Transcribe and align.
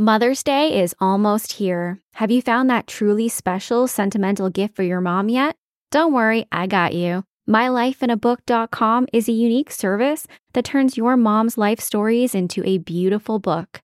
Mother's 0.00 0.44
Day 0.44 0.80
is 0.80 0.94
almost 1.00 1.54
here. 1.54 2.00
Have 2.14 2.30
you 2.30 2.40
found 2.40 2.70
that 2.70 2.86
truly 2.86 3.28
special 3.28 3.88
sentimental 3.88 4.48
gift 4.48 4.76
for 4.76 4.84
your 4.84 5.00
mom 5.00 5.28
yet? 5.28 5.56
Don't 5.90 6.12
worry, 6.12 6.46
I 6.52 6.68
got 6.68 6.94
you. 6.94 7.24
MyLifeInABook.com 7.50 9.08
is 9.12 9.28
a 9.28 9.32
unique 9.32 9.72
service 9.72 10.28
that 10.52 10.64
turns 10.64 10.96
your 10.96 11.16
mom's 11.16 11.58
life 11.58 11.80
stories 11.80 12.32
into 12.32 12.62
a 12.64 12.78
beautiful 12.78 13.40
book. 13.40 13.80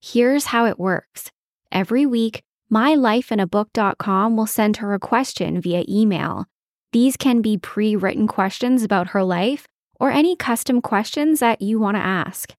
Here's 0.00 0.44
how 0.44 0.66
it 0.66 0.78
works. 0.78 1.32
Every 1.72 2.06
week, 2.06 2.44
MyLifeInABook.com 2.72 4.36
will 4.36 4.46
send 4.46 4.76
her 4.76 4.94
a 4.94 5.00
question 5.00 5.60
via 5.60 5.82
email. 5.88 6.46
These 6.92 7.16
can 7.16 7.42
be 7.42 7.58
pre 7.58 7.96
written 7.96 8.28
questions 8.28 8.84
about 8.84 9.08
her 9.08 9.24
life 9.24 9.66
or 9.98 10.12
any 10.12 10.36
custom 10.36 10.80
questions 10.80 11.40
that 11.40 11.60
you 11.60 11.80
want 11.80 11.96
to 11.96 12.02
ask. 12.04 12.54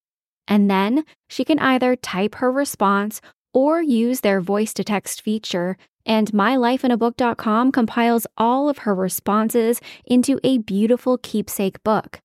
And 0.48 0.70
then 0.70 1.04
she 1.30 1.44
can 1.44 1.60
either 1.60 1.96
type 1.96 2.36
her 2.36 2.52
response 2.52 3.22
or 3.54 3.82
use 3.82 4.22
their 4.22 4.40
voice 4.40 4.74
to 4.76 4.84
text 4.84 5.22
feature, 5.22 5.78
and 6.06 6.32
mylifeinabook.com 6.32 7.72
compiles 7.72 8.28
all 8.38 8.70
of 8.70 8.80
her 8.80 8.96
responses 8.96 9.82
into 10.06 10.40
a 10.44 10.60
beautiful 10.60 11.18
keepsake 11.18 11.84
book. 11.84 12.20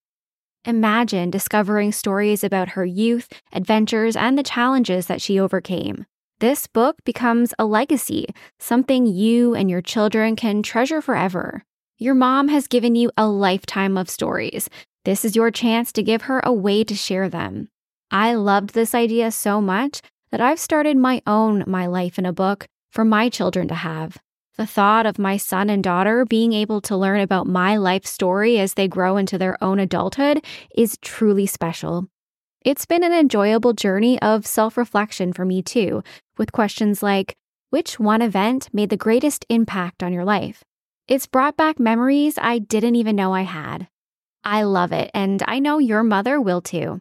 Imagine 0.64 1.30
discovering 1.30 1.90
stories 1.90 2.44
about 2.44 2.70
her 2.70 2.84
youth, 2.84 3.28
adventures, 3.52 4.14
and 4.14 4.38
the 4.38 4.44
challenges 4.44 5.06
that 5.06 5.20
she 5.20 5.40
overcame. 5.40 6.06
This 6.38 6.68
book 6.68 6.96
becomes 7.04 7.52
a 7.58 7.64
legacy, 7.64 8.26
something 8.60 9.06
you 9.06 9.54
and 9.54 9.68
your 9.68 9.82
children 9.82 10.36
can 10.36 10.62
treasure 10.62 11.00
forever. 11.00 11.64
Your 11.98 12.14
mom 12.14 12.48
has 12.48 12.66
given 12.68 12.94
you 12.94 13.10
a 13.16 13.26
lifetime 13.26 13.96
of 13.96 14.10
stories. 14.10 14.68
This 15.04 15.24
is 15.24 15.34
your 15.34 15.50
chance 15.50 15.92
to 15.92 16.02
give 16.02 16.22
her 16.22 16.40
a 16.44 16.52
way 16.52 16.84
to 16.84 16.94
share 16.94 17.28
them. 17.28 17.68
I 18.12 18.34
loved 18.34 18.74
this 18.74 18.94
idea 18.94 19.30
so 19.30 19.62
much 19.62 20.02
that 20.30 20.40
I've 20.42 20.60
started 20.60 20.98
my 20.98 21.22
own 21.26 21.64
My 21.66 21.86
Life 21.86 22.18
in 22.18 22.26
a 22.26 22.32
Book 22.32 22.66
for 22.90 23.06
my 23.06 23.30
children 23.30 23.68
to 23.68 23.74
have. 23.74 24.18
The 24.58 24.66
thought 24.66 25.06
of 25.06 25.18
my 25.18 25.38
son 25.38 25.70
and 25.70 25.82
daughter 25.82 26.26
being 26.26 26.52
able 26.52 26.82
to 26.82 26.96
learn 26.96 27.20
about 27.20 27.46
my 27.46 27.78
life 27.78 28.04
story 28.04 28.58
as 28.58 28.74
they 28.74 28.86
grow 28.86 29.16
into 29.16 29.38
their 29.38 29.56
own 29.64 29.78
adulthood 29.78 30.44
is 30.76 30.98
truly 31.00 31.46
special. 31.46 32.06
It's 32.60 32.84
been 32.84 33.02
an 33.02 33.14
enjoyable 33.14 33.72
journey 33.72 34.20
of 34.20 34.46
self 34.46 34.76
reflection 34.76 35.32
for 35.32 35.46
me 35.46 35.62
too, 35.62 36.02
with 36.36 36.52
questions 36.52 37.02
like 37.02 37.34
which 37.70 37.98
one 37.98 38.20
event 38.20 38.68
made 38.74 38.90
the 38.90 38.98
greatest 38.98 39.46
impact 39.48 40.02
on 40.02 40.12
your 40.12 40.26
life? 40.26 40.62
It's 41.08 41.26
brought 41.26 41.56
back 41.56 41.80
memories 41.80 42.36
I 42.36 42.58
didn't 42.58 42.96
even 42.96 43.16
know 43.16 43.32
I 43.32 43.42
had. 43.42 43.88
I 44.44 44.64
love 44.64 44.92
it, 44.92 45.10
and 45.14 45.42
I 45.48 45.60
know 45.60 45.78
your 45.78 46.02
mother 46.02 46.38
will 46.38 46.60
too. 46.60 47.00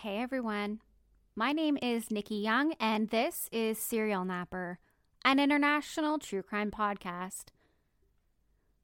Hey 0.00 0.18
everyone. 0.18 0.80
My 1.34 1.52
name 1.52 1.78
is 1.80 2.10
Nikki 2.10 2.34
Young, 2.34 2.74
and 2.78 3.08
this 3.08 3.48
is 3.50 3.78
Serial 3.78 4.26
Napper, 4.26 4.78
an 5.24 5.40
international 5.40 6.18
true 6.18 6.42
crime 6.42 6.70
podcast. 6.70 7.46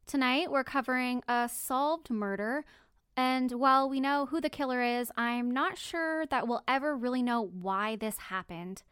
Tonight, 0.07 0.51
we're 0.51 0.65
covering 0.65 1.23
a 1.29 1.51
solved 1.53 2.09
murder, 2.09 2.65
and 3.15 3.53
while 3.53 3.91
we 3.91 4.01
know 4.01 4.25
who 4.25 4.41
the 4.41 4.49
killer 4.49 4.81
is, 4.81 5.13
I'm 5.15 5.51
not 5.51 5.77
sure 5.77 6.25
that 6.27 6.49
we'll 6.49 6.65
ever 6.67 6.97
really 6.97 7.23
know 7.23 7.43
why 7.43 7.95
this 7.95 8.17
happened. 8.17 8.83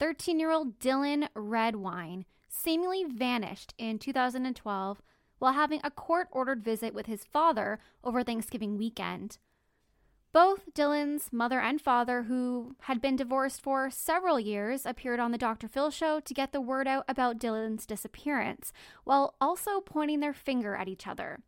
13 0.00 0.40
year 0.40 0.50
old 0.50 0.80
Dylan 0.80 1.28
Redwine 1.36 2.24
seemingly 2.48 3.04
vanished 3.04 3.72
in 3.78 4.00
2012 4.00 5.00
while 5.38 5.52
having 5.52 5.80
a 5.84 5.92
court 5.92 6.26
ordered 6.32 6.64
visit 6.64 6.92
with 6.92 7.06
his 7.06 7.24
father 7.24 7.78
over 8.02 8.24
Thanksgiving 8.24 8.76
weekend. 8.76 9.38
Both 10.36 10.74
Dylan's 10.74 11.32
mother 11.32 11.60
and 11.60 11.80
father, 11.80 12.24
who 12.24 12.76
had 12.80 13.00
been 13.00 13.16
divorced 13.16 13.62
for 13.62 13.88
several 13.88 14.38
years, 14.38 14.84
appeared 14.84 15.18
on 15.18 15.32
the 15.32 15.38
Dr. 15.38 15.66
Phil 15.66 15.90
show 15.90 16.20
to 16.20 16.34
get 16.34 16.52
the 16.52 16.60
word 16.60 16.86
out 16.86 17.06
about 17.08 17.38
Dylan's 17.38 17.86
disappearance, 17.86 18.70
while 19.04 19.34
also 19.40 19.80
pointing 19.80 20.20
their 20.20 20.34
finger 20.34 20.76
at 20.76 20.88
each 20.88 21.06
other. 21.06 21.40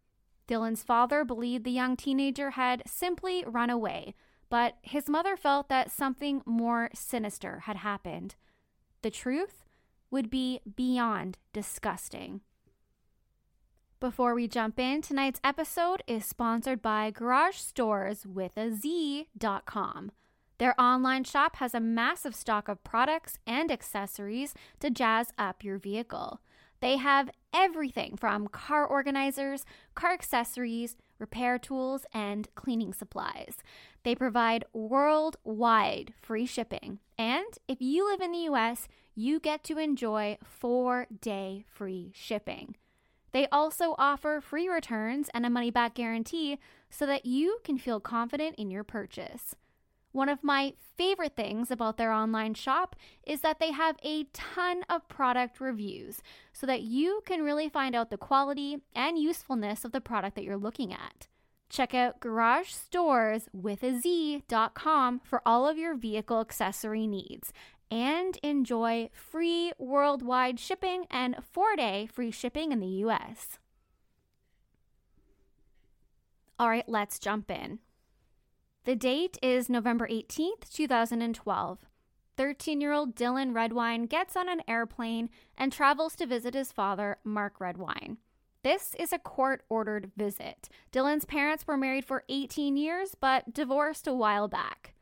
Dylan's 0.47 0.83
father 0.83 1.23
believed 1.23 1.65
the 1.65 1.71
young 1.71 1.99
teenager 1.99 2.53
had 2.53 2.83
simply 2.87 3.45
run 3.47 3.69
away, 3.69 4.15
but 4.49 4.77
his 4.81 5.07
mother 5.07 5.37
felt 5.37 5.69
that 5.69 5.91
something 5.91 6.41
more 6.47 6.89
sinister 6.95 7.65
had 7.65 7.77
happened. 7.77 8.37
The 9.03 9.11
truth 9.11 9.67
would 10.11 10.31
be 10.31 10.61
beyond 10.77 11.37
disgusting. 11.53 12.41
Before 14.01 14.33
we 14.33 14.47
jump 14.47 14.79
in, 14.79 15.03
tonight's 15.03 15.41
episode 15.43 16.05
is 16.07 16.25
sponsored 16.25 16.81
by 16.81 17.11
Garage 17.11 17.57
Stores 17.57 18.25
with 18.25 18.57
a 18.57 18.71
Z.com. 18.71 20.13
Their 20.59 20.81
online 20.81 21.25
shop 21.25 21.57
has 21.57 21.75
a 21.75 21.81
massive 21.81 22.37
stock 22.37 22.69
of 22.69 22.85
products 22.85 23.41
and 23.45 23.73
accessories 23.73 24.55
to 24.79 24.91
jazz 24.91 25.33
up 25.37 25.65
your 25.65 25.79
vehicle. 25.79 26.41
They 26.79 26.99
have 26.99 27.31
everything 27.53 28.17
from 28.17 28.47
car 28.47 28.87
organizers, 28.87 29.65
car 29.97 30.13
accessories, 30.13 30.97
repair 31.19 31.59
tools, 31.59 32.07
and 32.15 32.47
cleaning 32.55 32.95
supplies. 32.95 33.57
They 34.05 34.15
provide 34.15 34.65
worldwide 34.73 36.15
free 36.23 36.47
shipping. 36.47 37.01
And 37.19 37.53
if 37.67 37.79
you 37.81 38.09
live 38.09 38.21
in 38.21 38.31
the 38.31 38.47
US, 38.53 38.87
you 39.17 39.41
get 39.41 39.65
to 39.65 39.79
enjoy 39.79 40.39
four 40.45 41.09
day 41.21 41.65
free 41.69 42.13
shipping. 42.15 42.77
They 43.33 43.47
also 43.49 43.95
offer 43.99 44.41
free 44.41 44.69
returns 44.69 45.29
and 45.35 45.45
a 45.45 45.51
money 45.51 45.71
back 45.71 45.95
guarantee 45.95 46.59
so 46.91 47.07
that 47.07 47.27
you 47.27 47.59
can 47.65 47.79
feel 47.79 48.01
confident 48.01 48.57
in 48.57 48.71
your 48.71 48.85
purchase. 48.85 49.55
One 50.13 50.29
of 50.29 50.43
my 50.43 50.75
favorite 50.97 51.37
things 51.37 51.71
about 51.71 51.97
their 51.97 52.13
online 52.13 52.55
shop 52.55 52.97
is 53.27 53.43
that 53.43 53.61
they 53.61 53.73
have 53.73 53.97
a 54.03 54.25
ton 54.33 54.83
of 54.89 55.07
product 55.09 55.61
reviews 55.61 56.23
so 56.53 56.67
that 56.67 56.81
you 56.81 57.21
can 57.27 57.43
really 57.43 57.69
find 57.69 57.95
out 57.95 58.11
the 58.11 58.17
quality 58.17 58.79
and 58.95 59.19
usefulness 59.19 59.85
of 59.85 59.93
the 59.93 60.01
product 60.01 60.35
that 60.37 60.45
you're 60.45 60.57
looking 60.57 60.93
at. 60.93 61.29
Check 61.69 61.95
out 61.95 62.21
Garage 62.21 62.71
Stores 62.71 63.49
with 63.53 63.83
a 63.83 63.99
Z.com 64.01 65.21
for 65.23 65.43
all 65.45 65.69
of 65.69 65.77
your 65.77 65.95
vehicle 65.95 66.41
accessory 66.41 67.07
needs 67.07 67.53
and 67.91 68.39
enjoy 68.43 69.11
free 69.13 69.73
worldwide 69.79 70.59
shipping 70.61 71.07
and 71.11 71.37
four 71.53 71.77
day 71.77 72.09
free 72.13 72.31
shipping 72.31 72.73
in 72.73 72.81
the 72.81 72.87
US. 72.87 73.59
All 76.59 76.69
right, 76.69 76.89
let's 76.89 77.19
jump 77.19 77.51
in. 77.51 77.79
The 78.85 78.97
date 78.97 79.39
is 79.43 79.69
November 79.69 80.09
18th, 80.09 80.73
2012. 80.73 81.79
13 82.37 82.81
year 82.81 82.93
old 82.93 83.17
Dylan 83.17 83.55
Redwine 83.55 84.07
gets 84.07 84.37
on 84.37 84.49
an 84.49 84.63
airplane 84.69 85.29
and 85.57 85.73
travels 85.73 86.15
to 86.17 86.27
visit 86.27 86.55
his 86.55 86.73
father, 86.73 87.19
Mark 87.25 87.61
Redwine. 87.61 88.19
This 88.63 88.95
is 88.99 89.13
a 89.13 89.19
court 89.19 89.63
ordered 89.69 90.13
visit. 90.17 90.69
Dylan's 90.93 91.25
parents 91.25 91.67
were 91.67 91.77
married 91.77 92.05
for 92.05 92.25
18 92.29 92.77
years 92.77 93.15
but 93.21 93.53
divorced 93.53 94.07
a 94.07 94.15
while 94.15 94.49
back. 94.49 94.95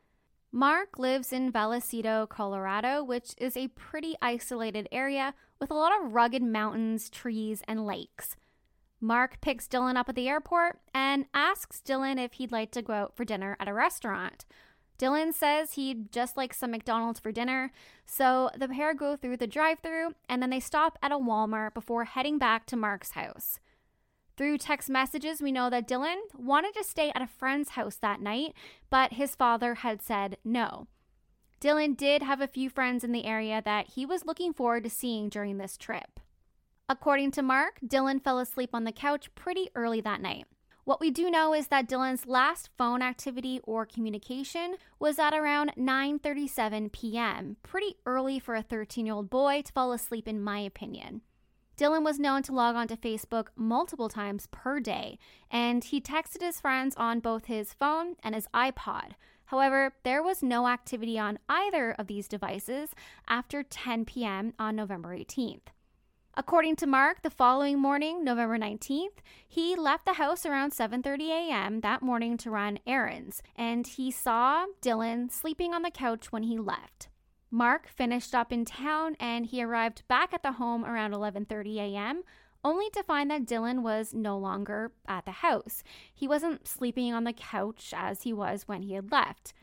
Mark 0.57 0.97
lives 0.97 1.31
in 1.31 1.51
Vallecito, 1.51 2.27
Colorado, 2.27 3.03
which 3.03 3.35
is 3.37 3.55
a 3.55 3.67
pretty 3.67 4.15
isolated 4.23 4.89
area 4.91 5.35
with 5.59 5.69
a 5.69 5.75
lot 5.75 5.91
of 5.95 6.15
rugged 6.15 6.41
mountains, 6.41 7.11
trees, 7.11 7.61
and 7.67 7.85
lakes. 7.85 8.35
Mark 8.99 9.39
picks 9.39 9.67
Dylan 9.67 9.97
up 9.97 10.09
at 10.09 10.15
the 10.15 10.27
airport 10.27 10.79
and 10.95 11.25
asks 11.31 11.79
Dylan 11.85 12.17
if 12.17 12.33
he'd 12.33 12.51
like 12.51 12.71
to 12.71 12.81
go 12.81 12.93
out 12.93 13.15
for 13.15 13.23
dinner 13.23 13.55
at 13.59 13.67
a 13.67 13.73
restaurant. 13.73 14.45
Dylan 14.97 15.31
says 15.31 15.73
he'd 15.73 16.11
just 16.11 16.35
like 16.35 16.55
some 16.55 16.71
McDonald's 16.71 17.19
for 17.19 17.31
dinner, 17.31 17.71
so 18.07 18.49
the 18.57 18.67
pair 18.67 18.95
go 18.95 19.15
through 19.15 19.37
the 19.37 19.45
drive 19.45 19.77
through 19.81 20.15
and 20.27 20.41
then 20.41 20.49
they 20.49 20.59
stop 20.59 20.97
at 21.03 21.11
a 21.11 21.19
Walmart 21.19 21.75
before 21.75 22.05
heading 22.05 22.39
back 22.39 22.65
to 22.65 22.75
Mark's 22.75 23.11
house. 23.11 23.59
Through 24.37 24.59
text 24.59 24.87
messages, 24.87 25.41
we 25.41 25.51
know 25.51 25.71
that 25.71 25.87
Dylan 25.87 26.17
wanted 26.37 26.75
to 26.75 26.83
stay 26.83 27.11
at 27.15 27.23
a 27.23 27.27
friend's 27.27 27.69
house 27.69 27.95
that 27.95 28.21
night, 28.21 28.53
but 28.91 29.13
his 29.13 29.33
father 29.35 29.75
had 29.75 30.03
said 30.03 30.37
no. 30.45 30.85
Dylan 31.59 31.97
did 31.97 32.21
have 32.21 32.39
a 32.39 32.47
few 32.47 32.69
friends 32.69 33.03
in 33.03 33.11
the 33.11 33.25
area 33.25 33.63
that 33.65 33.89
he 33.95 34.05
was 34.05 34.25
looking 34.25 34.53
forward 34.53 34.83
to 34.83 34.91
seeing 34.91 35.27
during 35.27 35.57
this 35.57 35.75
trip. 35.75 36.19
According 36.87 37.31
to 37.31 37.41
Mark, 37.41 37.79
Dylan 37.83 38.23
fell 38.23 38.37
asleep 38.37 38.69
on 38.73 38.83
the 38.83 38.91
couch 38.91 39.33
pretty 39.33 39.69
early 39.73 40.01
that 40.01 40.21
night. 40.21 40.45
What 40.83 41.01
we 41.01 41.09
do 41.09 41.31
know 41.31 41.55
is 41.55 41.67
that 41.67 41.89
Dylan's 41.89 42.27
last 42.27 42.69
phone 42.77 43.01
activity 43.01 43.59
or 43.63 43.87
communication 43.87 44.75
was 44.99 45.17
at 45.17 45.33
around 45.33 45.73
9:37 45.75 46.91
p.m., 46.91 47.57
pretty 47.63 47.95
early 48.05 48.39
for 48.39 48.55
a 48.55 48.63
13-year-old 48.63 49.31
boy 49.31 49.63
to 49.63 49.73
fall 49.73 49.91
asleep 49.91 50.27
in 50.27 50.41
my 50.41 50.59
opinion. 50.59 51.23
Dylan 51.77 52.03
was 52.03 52.17
known 52.17 52.41
to 52.43 52.51
log 52.51 52.75
onto 52.75 52.95
Facebook 52.95 53.49
multiple 53.55 54.09
times 54.09 54.47
per 54.51 54.79
day, 54.79 55.19
and 55.51 55.83
he 55.83 56.01
texted 56.01 56.41
his 56.41 56.59
friends 56.59 56.95
on 56.97 57.19
both 57.19 57.45
his 57.45 57.71
phone 57.71 58.15
and 58.23 58.33
his 58.33 58.47
iPod. 58.51 59.11
However, 59.45 59.93
there 60.03 60.23
was 60.23 60.41
no 60.41 60.67
activity 60.67 61.19
on 61.19 61.37
either 61.47 61.91
of 61.91 62.07
these 62.07 62.27
devices 62.27 62.89
after 63.27 63.61
10 63.61 64.05
p.m. 64.05 64.53
on 64.57 64.75
November 64.75 65.15
18th. 65.15 65.67
According 66.35 66.75
to 66.77 66.87
Mark, 66.87 67.21
the 67.21 67.29
following 67.29 67.79
morning, 67.79 68.23
November 68.23 68.57
19th, 68.57 69.19
he 69.47 69.75
left 69.75 70.05
the 70.05 70.13
house 70.13 70.45
around 70.45 70.71
7:30 70.71 71.29
a.m. 71.29 71.81
that 71.81 72.01
morning 72.01 72.37
to 72.37 72.51
run 72.51 72.79
errands, 72.87 73.41
and 73.55 73.85
he 73.85 74.11
saw 74.11 74.65
Dylan 74.81 75.31
sleeping 75.31 75.73
on 75.73 75.83
the 75.83 75.91
couch 75.91 76.31
when 76.31 76.43
he 76.43 76.57
left. 76.57 77.07
Mark 77.49 77.87
finished 77.87 78.35
up 78.35 78.51
in 78.51 78.65
town 78.65 79.15
and 79.19 79.45
he 79.45 79.63
arrived 79.63 80.07
back 80.07 80.33
at 80.33 80.43
the 80.43 80.53
home 80.53 80.83
around 80.83 81.13
11:30 81.13 81.77
a.m. 81.77 82.23
only 82.63 82.89
to 82.89 83.03
find 83.03 83.31
that 83.31 83.45
Dylan 83.45 83.81
was 83.81 84.13
no 84.13 84.37
longer 84.37 84.91
at 85.07 85.25
the 85.25 85.31
house. 85.31 85.83
He 86.13 86.27
wasn't 86.27 86.67
sleeping 86.67 87.13
on 87.13 87.23
the 87.23 87.33
couch 87.33 87.93
as 87.95 88.23
he 88.23 88.33
was 88.33 88.67
when 88.67 88.81
he 88.81 88.93
had 88.93 89.11
left. 89.11 89.53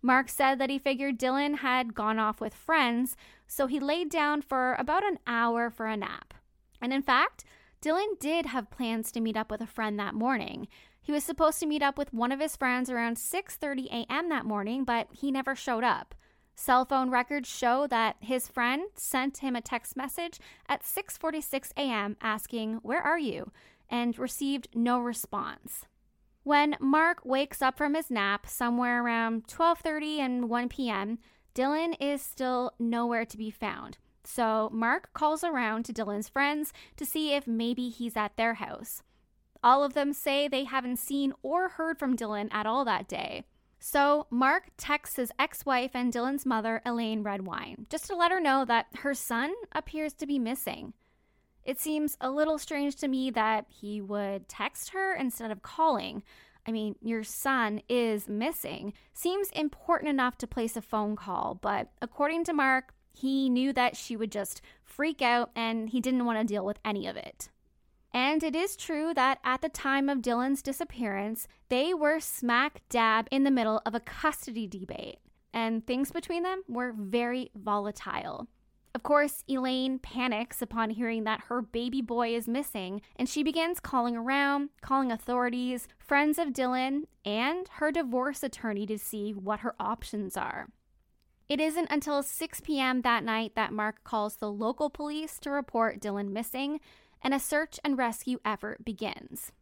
Mark 0.00 0.28
said 0.28 0.58
that 0.58 0.70
he 0.70 0.78
figured 0.78 1.18
Dylan 1.18 1.58
had 1.58 1.94
gone 1.94 2.18
off 2.18 2.40
with 2.40 2.54
friends, 2.54 3.16
so 3.46 3.66
he 3.66 3.80
laid 3.80 4.08
down 4.08 4.42
for 4.42 4.74
about 4.74 5.04
an 5.04 5.18
hour 5.26 5.70
for 5.70 5.86
a 5.86 5.96
nap. 5.96 6.34
And 6.80 6.92
in 6.92 7.02
fact, 7.02 7.44
Dylan 7.80 8.18
did 8.20 8.46
have 8.46 8.70
plans 8.70 9.10
to 9.12 9.20
meet 9.20 9.36
up 9.36 9.50
with 9.50 9.60
a 9.60 9.66
friend 9.66 9.98
that 9.98 10.14
morning. 10.14 10.68
He 11.00 11.12
was 11.12 11.24
supposed 11.24 11.58
to 11.60 11.66
meet 11.66 11.82
up 11.82 11.98
with 11.98 12.14
one 12.14 12.30
of 12.30 12.40
his 12.40 12.56
friends 12.56 12.88
around 12.88 13.16
6:30 13.16 13.86
a.m. 13.90 14.28
that 14.28 14.44
morning, 14.44 14.84
but 14.84 15.08
he 15.12 15.32
never 15.32 15.56
showed 15.56 15.82
up. 15.82 16.14
Cell 16.54 16.84
phone 16.84 17.10
records 17.10 17.48
show 17.48 17.86
that 17.86 18.16
his 18.20 18.48
friend 18.48 18.84
sent 18.94 19.38
him 19.38 19.56
a 19.56 19.60
text 19.60 19.96
message 19.96 20.38
at 20.68 20.82
6:46 20.82 21.72
a.m. 21.76 22.16
asking, 22.20 22.74
"Where 22.82 23.02
are 23.02 23.18
you?" 23.18 23.50
and 23.88 24.18
received 24.18 24.68
no 24.74 24.98
response. 24.98 25.86
When 26.44 26.76
Mark 26.80 27.24
wakes 27.24 27.62
up 27.62 27.76
from 27.76 27.94
his 27.94 28.10
nap 28.10 28.46
somewhere 28.46 29.02
around 29.02 29.46
12:30 29.46 30.18
and 30.18 30.48
1 30.48 30.68
p.m., 30.68 31.18
Dylan 31.54 31.96
is 32.00 32.22
still 32.22 32.72
nowhere 32.78 33.24
to 33.24 33.36
be 33.36 33.50
found. 33.50 33.98
So 34.24 34.70
Mark 34.72 35.12
calls 35.12 35.44
around 35.44 35.84
to 35.84 35.92
Dylan's 35.92 36.28
friends 36.28 36.72
to 36.96 37.04
see 37.04 37.34
if 37.34 37.46
maybe 37.46 37.88
he's 37.88 38.16
at 38.16 38.36
their 38.36 38.54
house. 38.54 39.02
All 39.62 39.84
of 39.84 39.94
them 39.94 40.12
say 40.12 40.48
they 40.48 40.64
haven't 40.64 40.98
seen 40.98 41.32
or 41.42 41.68
heard 41.70 41.98
from 41.98 42.16
Dylan 42.16 42.48
at 42.52 42.66
all 42.66 42.84
that 42.84 43.08
day. 43.08 43.44
So, 43.84 44.28
Mark 44.30 44.70
texts 44.76 45.16
his 45.16 45.32
ex 45.40 45.66
wife 45.66 45.90
and 45.92 46.12
Dylan's 46.12 46.46
mother, 46.46 46.80
Elaine 46.86 47.24
Redwine, 47.24 47.86
just 47.90 48.06
to 48.06 48.14
let 48.14 48.30
her 48.30 48.38
know 48.38 48.64
that 48.64 48.86
her 48.98 49.12
son 49.12 49.52
appears 49.72 50.12
to 50.14 50.26
be 50.26 50.38
missing. 50.38 50.92
It 51.64 51.80
seems 51.80 52.16
a 52.20 52.30
little 52.30 52.58
strange 52.58 52.94
to 52.96 53.08
me 53.08 53.32
that 53.32 53.66
he 53.68 54.00
would 54.00 54.48
text 54.48 54.90
her 54.90 55.16
instead 55.16 55.50
of 55.50 55.62
calling. 55.62 56.22
I 56.64 56.70
mean, 56.70 56.94
your 57.00 57.24
son 57.24 57.82
is 57.88 58.28
missing. 58.28 58.92
Seems 59.12 59.50
important 59.50 60.10
enough 60.10 60.38
to 60.38 60.46
place 60.46 60.76
a 60.76 60.80
phone 60.80 61.16
call, 61.16 61.58
but 61.60 61.90
according 62.00 62.44
to 62.44 62.52
Mark, 62.52 62.94
he 63.10 63.48
knew 63.48 63.72
that 63.72 63.96
she 63.96 64.16
would 64.16 64.30
just 64.30 64.62
freak 64.84 65.20
out 65.20 65.50
and 65.56 65.90
he 65.90 66.00
didn't 66.00 66.24
want 66.24 66.38
to 66.38 66.44
deal 66.44 66.64
with 66.64 66.78
any 66.84 67.08
of 67.08 67.16
it. 67.16 67.48
And 68.14 68.42
it 68.42 68.54
is 68.54 68.76
true 68.76 69.14
that 69.14 69.38
at 69.42 69.62
the 69.62 69.68
time 69.68 70.08
of 70.08 70.18
Dylan's 70.18 70.62
disappearance, 70.62 71.48
they 71.68 71.94
were 71.94 72.20
smack 72.20 72.82
dab 72.90 73.26
in 73.30 73.44
the 73.44 73.50
middle 73.50 73.80
of 73.86 73.94
a 73.94 74.00
custody 74.00 74.66
debate, 74.66 75.18
and 75.52 75.86
things 75.86 76.12
between 76.12 76.42
them 76.42 76.62
were 76.68 76.92
very 76.92 77.50
volatile. 77.54 78.48
Of 78.94 79.02
course, 79.02 79.42
Elaine 79.48 79.98
panics 79.98 80.60
upon 80.60 80.90
hearing 80.90 81.24
that 81.24 81.44
her 81.48 81.62
baby 81.62 82.02
boy 82.02 82.34
is 82.34 82.46
missing, 82.46 83.00
and 83.16 83.26
she 83.26 83.42
begins 83.42 83.80
calling 83.80 84.16
around, 84.16 84.68
calling 84.82 85.10
authorities, 85.10 85.88
friends 85.98 86.38
of 86.38 86.48
Dylan, 86.48 87.04
and 87.24 87.66
her 87.76 87.90
divorce 87.90 88.42
attorney 88.42 88.84
to 88.86 88.98
see 88.98 89.32
what 89.32 89.60
her 89.60 89.74
options 89.80 90.36
are. 90.36 90.68
It 91.48 91.60
isn't 91.60 91.88
until 91.90 92.22
6 92.22 92.60
p.m. 92.60 93.00
that 93.02 93.24
night 93.24 93.54
that 93.56 93.72
Mark 93.72 94.04
calls 94.04 94.36
the 94.36 94.50
local 94.50 94.90
police 94.90 95.38
to 95.40 95.50
report 95.50 96.00
Dylan 96.00 96.30
missing, 96.30 96.78
and 97.22 97.32
a 97.32 97.38
search 97.38 97.78
and 97.84 97.96
rescue 97.96 98.38
effort 98.44 98.84
begins. 98.84 99.52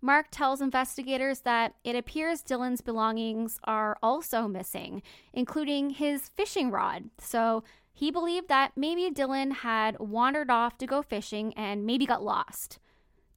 Mark 0.00 0.26
tells 0.30 0.60
investigators 0.60 1.40
that 1.40 1.74
it 1.82 1.96
appears 1.96 2.42
Dylan's 2.42 2.82
belongings 2.82 3.58
are 3.64 3.96
also 4.02 4.46
missing, 4.46 5.02
including 5.32 5.90
his 5.90 6.28
fishing 6.28 6.70
rod. 6.70 7.04
So 7.18 7.64
he 7.94 8.10
believed 8.10 8.48
that 8.48 8.72
maybe 8.76 9.10
Dylan 9.10 9.52
had 9.52 9.98
wandered 9.98 10.50
off 10.50 10.76
to 10.78 10.86
go 10.86 11.00
fishing 11.00 11.54
and 11.54 11.86
maybe 11.86 12.04
got 12.04 12.22
lost. 12.22 12.78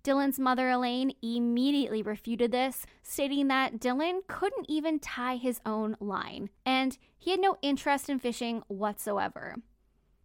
Dylan's 0.04 0.40
mother, 0.40 0.70
Elaine, 0.70 1.14
immediately 1.22 2.02
refuted 2.02 2.52
this, 2.52 2.86
stating 3.04 3.48
that 3.48 3.80
Dylan 3.80 4.20
couldn't 4.28 4.66
even 4.70 5.00
tie 5.00 5.36
his 5.36 5.62
own 5.66 5.96
line, 6.00 6.50
and 6.66 6.98
he 7.18 7.32
had 7.32 7.40
no 7.40 7.58
interest 7.62 8.10
in 8.10 8.20
fishing 8.20 8.64
whatsoever. 8.68 9.56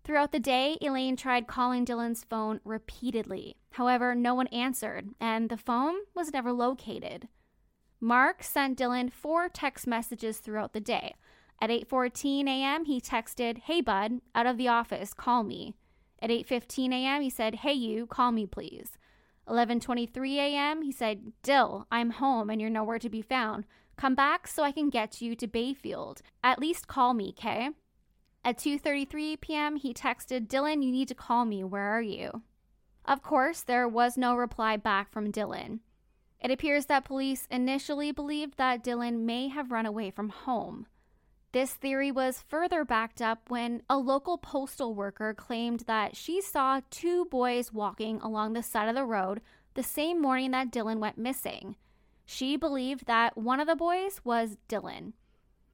Throughout 0.05 0.33
the 0.33 0.41
day, 0.41 0.77
Elaine 0.81 1.17
tried 1.17 1.47
calling 1.47 1.85
Dylan's 1.85 2.25
phone 2.25 2.61
repeatedly. 2.65 3.57
However, 3.73 4.15
no 4.15 4.35
one 4.35 4.49
answered, 4.49 5.11
and 5.21 5.49
the 5.49 5.57
phone 5.57 5.95
was 6.15 6.33
never 6.33 6.53
located. 6.53 7.29
Mark 8.01 8.43
sent 8.43 8.79
Dylan 8.79 9.13
four 9.13 9.49
text 9.49 9.87
messages 9.87 10.39
throughout 10.39 10.73
the 10.73 10.81
day. 10.81 11.15
At 11.61 11.71
8:14 11.71 12.49
a.m., 12.49 12.85
he 12.85 13.01
texted, 13.01 13.59
"Hey 13.59 13.81
bud, 13.81 14.21
out 14.35 14.47
of 14.47 14.59
the 14.59 14.67
office, 14.67 15.15
call 15.15 15.45
me." 15.45 15.75
At 16.21 16.31
8:15 16.31 16.93
a.m., 16.93 17.23
he 17.23 17.31
said, 17.31 17.57
"Hey 17.57 17.73
you, 17.75 18.07
call 18.09 18.33
me 18.33 18.45
please." 18.45 18.99
11:23 19.47 20.37
a.m., 20.37 20.83
he 20.83 20.91
said, 20.91 21.33
"Dill, 21.43 21.87
I'm 21.93 22.11
home 22.11 22.51
and 22.51 22.61
you're 22.61 22.71
nowhere 22.71 22.99
to 22.99 23.09
be 23.09 23.23
found. 23.23 23.67
Come 23.97 24.17
back 24.17 24.49
so 24.49 24.65
I 24.65 24.73
can 24.73 24.91
get 24.91 25.23
you 25.23 25.37
to 25.37 25.47
Bayfield. 25.47 26.23
At 26.43 26.59
least 26.59 26.89
call 26.89 27.15
me, 27.15 27.29
okay?" 27.39 27.71
At 28.45 28.59
2:33 28.59 29.41
p.m., 29.41 29.77
he 29.77 29.95
texted, 29.95 30.49
"Dylan, 30.49 30.83
you 30.83 30.91
need 30.91 31.09
to 31.09 31.15
call 31.15 31.45
me. 31.45 31.63
Where 31.63 31.89
are 31.97 32.03
you?" 32.03 32.43
Of 33.05 33.23
course, 33.23 33.63
there 33.63 33.89
was 33.89 34.17
no 34.17 34.35
reply 34.35 34.77
back 34.77 35.11
from 35.11 35.33
Dylan. 35.33 35.81
It 36.41 36.51
appears 36.51 36.87
that 36.87 37.05
police 37.05 37.47
initially 37.51 38.11
believed 38.11 38.57
that 38.57 38.83
Dylan 38.83 39.21
may 39.21 39.49
have 39.49 39.71
run 39.71 39.87
away 39.87 40.11
from 40.11 40.31
home. 40.31 40.87
This 41.53 41.75
theory 41.75 42.11
was 42.11 42.43
further 42.43 42.85
backed 42.85 43.21
up 43.21 43.51
when 43.51 43.83
a 43.89 43.99
local 43.99 44.39
postal 44.39 44.95
worker 44.95 45.35
claimed 45.35 45.81
that 45.81 46.17
she 46.17 46.41
saw 46.41 46.81
two 46.91 47.27
boys 47.27 47.73
walking 47.73 48.21
along 48.21 48.55
the 48.55 48.63
side 48.63 48.89
of 48.89 48.95
the 48.95 49.05
road 49.05 49.41
the 49.75 49.83
same 49.83 50.21
morning 50.21 50.51
that 50.51 50.73
Dylan 50.73 50.99
went 50.99 51.19
missing. 51.19 51.77
She 52.25 52.57
believed 52.57 53.07
that 53.07 53.37
one 53.37 53.61
of 53.61 53.67
the 53.67 53.77
boys 53.77 54.21
was 54.25 54.57
Dylan. 54.69 55.13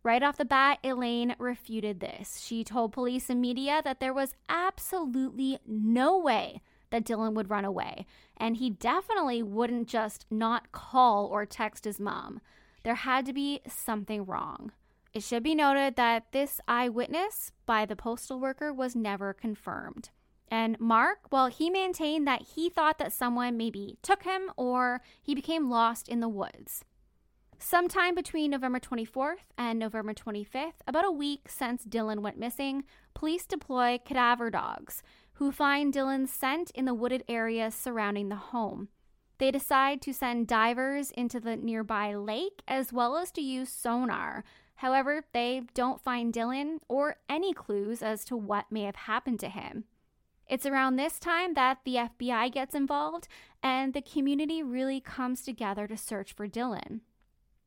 Right 0.03 0.23
off 0.23 0.37
the 0.37 0.45
bat, 0.45 0.79
Elaine 0.85 1.35
refuted 1.39 2.01
this. 2.01 2.41
She 2.41 2.65
told 2.65 2.93
police 2.93 3.29
and 3.29 3.41
media 3.41 3.83
that 3.85 4.01
there 4.01 4.15
was 4.15 4.37
absolutely 4.49 5.59
no 5.67 6.19
way 6.19 6.63
that 6.91 7.05
Dylan 7.05 7.35
would 7.35 7.51
run 7.51 7.65
away, 7.65 8.07
and 8.37 8.57
he 8.57 8.71
definitely 8.71 9.43
wouldn't 9.43 9.89
just 9.89 10.25
not 10.31 10.73
call 10.73 11.27
or 11.27 11.45
text 11.45 11.85
his 11.85 12.01
mom. 12.01 12.41
There 12.85 12.95
had 12.95 13.27
to 13.27 13.33
be 13.33 13.61
something 13.69 14.25
wrong. 14.25 14.73
It 15.13 15.23
should 15.23 15.43
be 15.43 15.55
noted 15.55 15.97
that 15.97 16.33
this 16.33 16.61
eyewitness 16.69 17.53
by 17.67 17.85
the 17.85 17.97
postal 17.97 18.39
worker 18.39 18.73
was 18.73 18.95
never 18.95 19.33
confirmed. 19.33 20.11
And 20.51 20.79
Mark, 20.81 21.31
well, 21.31 21.49
he 21.49 21.69
maintained 21.69 22.27
that 22.27 22.43
he 22.55 22.71
thought 22.71 22.99
that 22.99 23.13
someone 23.13 23.57
maybe 23.57 23.99
took 24.03 24.23
him 24.23 24.51
or 24.57 25.03
he 25.23 25.35
became 25.35 25.69
lost 25.69 26.09
in 26.09 26.21
the 26.21 26.29
woods. 26.29 26.85
Sometime 27.61 28.15
between 28.15 28.53
November 28.53 28.79
24th 28.79 29.43
and 29.59 29.81
November 29.81 30.15
25th, 30.15 30.81
about 30.87 31.05
a 31.05 31.11
week 31.11 31.49
since 31.49 31.85
Dylan 31.85 32.21
went 32.21 32.39
missing, 32.39 32.85
police 33.15 33.47
deploy 33.47 33.99
cadaver 34.05 34.49
dogs 34.49 35.03
who 35.35 35.51
find 35.51 35.93
Dylan's 35.93 36.33
scent 36.33 36.71
in 36.71 36.85
the 36.85 36.95
wooded 36.95 37.25
area 37.29 37.73
surrounding 37.73 38.29
the 38.29 38.37
home. 38.37 38.89
They 39.39 39.51
decide 39.51 40.01
to 40.03 40.15
send 40.15 40.47
divers 40.47 41.11
into 41.11 41.41
the 41.41 41.57
nearby 41.57 42.15
lake 42.15 42.63
as 42.69 42.93
well 42.93 43.17
as 43.17 43.33
to 43.33 43.41
use 43.41 43.71
sonar. 43.71 44.45
However, 44.77 45.25
they 45.33 45.63
don't 45.75 46.01
find 46.01 46.33
Dylan 46.33 46.79
or 46.89 47.17
any 47.29 47.53
clues 47.53 48.03
as 48.03 48.25
to 48.27 48.37
what 48.37 48.71
may 48.71 48.85
have 48.85 48.97
happened 48.97 49.41
to 49.41 49.49
him. 49.49 49.85
It's 50.49 50.65
around 50.65 50.97
this 50.97 51.19
time 51.19 51.55
that 51.55 51.79
the 51.85 51.97
FBI 51.97 52.53
gets 52.53 52.75
involved 52.75 53.27
and 53.63 53.93
the 53.93 54.01
community 54.01 54.63
really 54.63 55.01
comes 55.01 55.43
together 55.43 55.89
to 55.89 55.97
search 55.97 56.33
for 56.33 56.49
Dylan. 56.49 57.01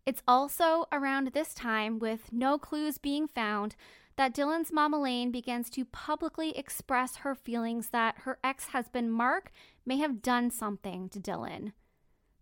It's 0.06 0.24
also 0.28 0.86
around 0.92 1.28
this 1.28 1.54
time, 1.54 2.00
with 2.00 2.32
no 2.32 2.58
clues 2.58 2.98
being 2.98 3.28
found, 3.28 3.76
that 4.18 4.34
Dylan's 4.34 4.72
mom 4.72 4.94
Elaine 4.94 5.32
begins 5.32 5.70
to 5.72 5.86
publicly 5.86 6.58
express 6.58 7.18
her 7.18 7.36
feelings 7.36 7.90
that 7.90 8.20
her 8.20 8.40
ex 8.44 8.68
husband 8.68 9.14
Mark 9.14 9.52
may 9.86 9.98
have 9.98 10.22
done 10.22 10.50
something 10.50 11.08
to 11.10 11.20
Dylan. 11.20 11.74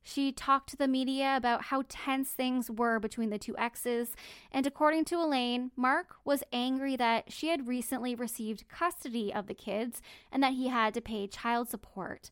She 0.02 0.32
talked 0.32 0.70
to 0.70 0.78
the 0.78 0.88
media 0.88 1.36
about 1.36 1.66
how 1.66 1.84
tense 1.88 2.32
things 2.32 2.72
were 2.72 3.00
between 3.00 3.30
the 3.30 3.38
two 3.38 3.58
exes, 3.58 4.16
and 4.52 4.66
according 4.66 5.06
to 5.06 5.22
Elaine, 5.22 5.72
Mark 5.76 6.16
was 6.24 6.44
angry 6.52 6.96
that 6.96 7.32
she 7.32 7.50
had 7.50 7.68
recently 7.68 8.16
received 8.16 8.70
custody 8.70 9.34
of 9.34 9.48
the 9.48 9.54
kids 9.54 10.02
and 10.32 10.42
that 10.42 10.54
he 10.54 10.70
had 10.70 10.94
to 10.94 11.02
pay 11.02 11.28
child 11.28 11.70
support. 11.70 12.32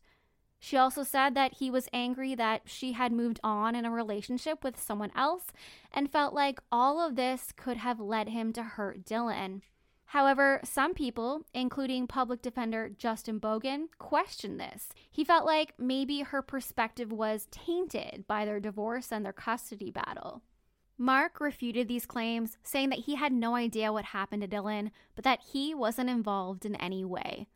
She 0.60 0.76
also 0.76 1.04
said 1.04 1.34
that 1.34 1.54
he 1.54 1.70
was 1.70 1.88
angry 1.92 2.34
that 2.34 2.62
she 2.64 2.92
had 2.92 3.12
moved 3.12 3.38
on 3.44 3.74
in 3.74 3.84
a 3.84 3.90
relationship 3.90 4.64
with 4.64 4.80
someone 4.80 5.12
else 5.14 5.44
and 5.92 6.10
felt 6.10 6.34
like 6.34 6.60
all 6.72 7.00
of 7.00 7.16
this 7.16 7.52
could 7.56 7.76
have 7.76 8.00
led 8.00 8.28
him 8.28 8.52
to 8.54 8.62
hurt 8.62 9.04
Dylan. 9.04 9.60
However, 10.06 10.60
some 10.64 10.94
people, 10.94 11.42
including 11.52 12.06
public 12.06 12.40
defender 12.40 12.88
Justin 12.88 13.38
Bogan, 13.38 13.88
questioned 13.98 14.58
this. 14.58 14.88
He 15.10 15.22
felt 15.22 15.44
like 15.44 15.74
maybe 15.78 16.22
her 16.22 16.40
perspective 16.40 17.12
was 17.12 17.46
tainted 17.50 18.24
by 18.26 18.46
their 18.46 18.58
divorce 18.58 19.12
and 19.12 19.24
their 19.24 19.34
custody 19.34 19.90
battle. 19.90 20.42
Mark 20.96 21.40
refuted 21.40 21.86
these 21.86 22.06
claims, 22.06 22.56
saying 22.62 22.88
that 22.88 23.00
he 23.00 23.14
had 23.14 23.32
no 23.32 23.54
idea 23.54 23.92
what 23.92 24.06
happened 24.06 24.42
to 24.42 24.48
Dylan, 24.48 24.90
but 25.14 25.24
that 25.24 25.40
he 25.52 25.74
wasn't 25.74 26.10
involved 26.10 26.64
in 26.64 26.74
any 26.76 27.04
way. 27.04 27.46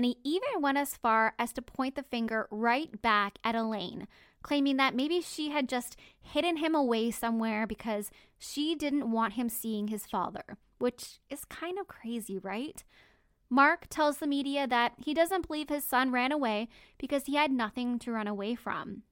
And 0.00 0.06
he 0.06 0.16
even 0.24 0.62
went 0.62 0.78
as 0.78 0.96
far 0.96 1.34
as 1.38 1.52
to 1.52 1.60
point 1.60 1.94
the 1.94 2.02
finger 2.02 2.48
right 2.50 3.02
back 3.02 3.38
at 3.44 3.54
Elaine, 3.54 4.08
claiming 4.42 4.78
that 4.78 4.94
maybe 4.94 5.20
she 5.20 5.50
had 5.50 5.68
just 5.68 5.94
hidden 6.22 6.56
him 6.56 6.74
away 6.74 7.10
somewhere 7.10 7.66
because 7.66 8.10
she 8.38 8.74
didn't 8.74 9.10
want 9.10 9.34
him 9.34 9.50
seeing 9.50 9.88
his 9.88 10.06
father 10.06 10.56
which 10.80 11.20
is 11.28 11.44
kind 11.44 11.78
of 11.78 11.86
crazy, 11.86 12.38
right? 12.38 12.82
Mark 13.48 13.86
tells 13.88 14.16
the 14.16 14.26
media 14.26 14.66
that 14.66 14.94
he 15.04 15.14
doesn't 15.14 15.46
believe 15.46 15.68
his 15.68 15.84
son 15.84 16.10
ran 16.10 16.32
away 16.32 16.68
because 16.98 17.26
he 17.26 17.36
had 17.36 17.52
nothing 17.52 17.98
to 18.00 18.12
run 18.12 18.26
away 18.26 18.54
from. 18.54 19.02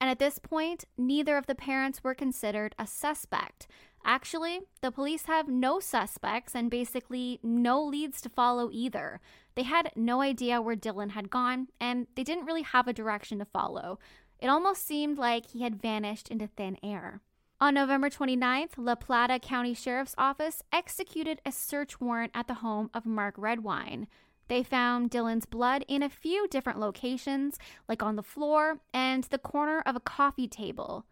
And 0.00 0.08
at 0.08 0.18
this 0.18 0.38
point, 0.38 0.84
neither 0.96 1.36
of 1.36 1.46
the 1.46 1.54
parents 1.54 2.02
were 2.02 2.14
considered 2.14 2.74
a 2.78 2.86
suspect. 2.86 3.66
Actually, 4.04 4.60
the 4.80 4.92
police 4.92 5.26
have 5.26 5.48
no 5.48 5.80
suspects 5.80 6.54
and 6.54 6.70
basically 6.70 7.40
no 7.42 7.82
leads 7.82 8.20
to 8.22 8.28
follow 8.28 8.70
either. 8.72 9.20
They 9.58 9.64
had 9.64 9.90
no 9.96 10.20
idea 10.20 10.62
where 10.62 10.76
Dylan 10.76 11.10
had 11.10 11.30
gone, 11.30 11.66
and 11.80 12.06
they 12.14 12.22
didn't 12.22 12.44
really 12.44 12.62
have 12.62 12.86
a 12.86 12.92
direction 12.92 13.40
to 13.40 13.44
follow. 13.44 13.98
It 14.38 14.46
almost 14.46 14.86
seemed 14.86 15.18
like 15.18 15.46
he 15.46 15.64
had 15.64 15.82
vanished 15.82 16.28
into 16.28 16.46
thin 16.46 16.78
air. 16.80 17.22
On 17.60 17.74
November 17.74 18.08
29th, 18.08 18.74
La 18.76 18.94
Plata 18.94 19.40
County 19.40 19.74
Sheriff's 19.74 20.14
Office 20.16 20.62
executed 20.72 21.40
a 21.44 21.50
search 21.50 22.00
warrant 22.00 22.30
at 22.36 22.46
the 22.46 22.62
home 22.62 22.88
of 22.94 23.04
Mark 23.04 23.34
Redwine. 23.36 24.06
They 24.46 24.62
found 24.62 25.10
Dylan's 25.10 25.44
blood 25.44 25.84
in 25.88 26.04
a 26.04 26.08
few 26.08 26.46
different 26.46 26.78
locations, 26.78 27.58
like 27.88 28.00
on 28.00 28.14
the 28.14 28.22
floor 28.22 28.78
and 28.94 29.24
the 29.24 29.38
corner 29.38 29.82
of 29.84 29.96
a 29.96 30.00
coffee 30.00 30.46
table. 30.46 31.04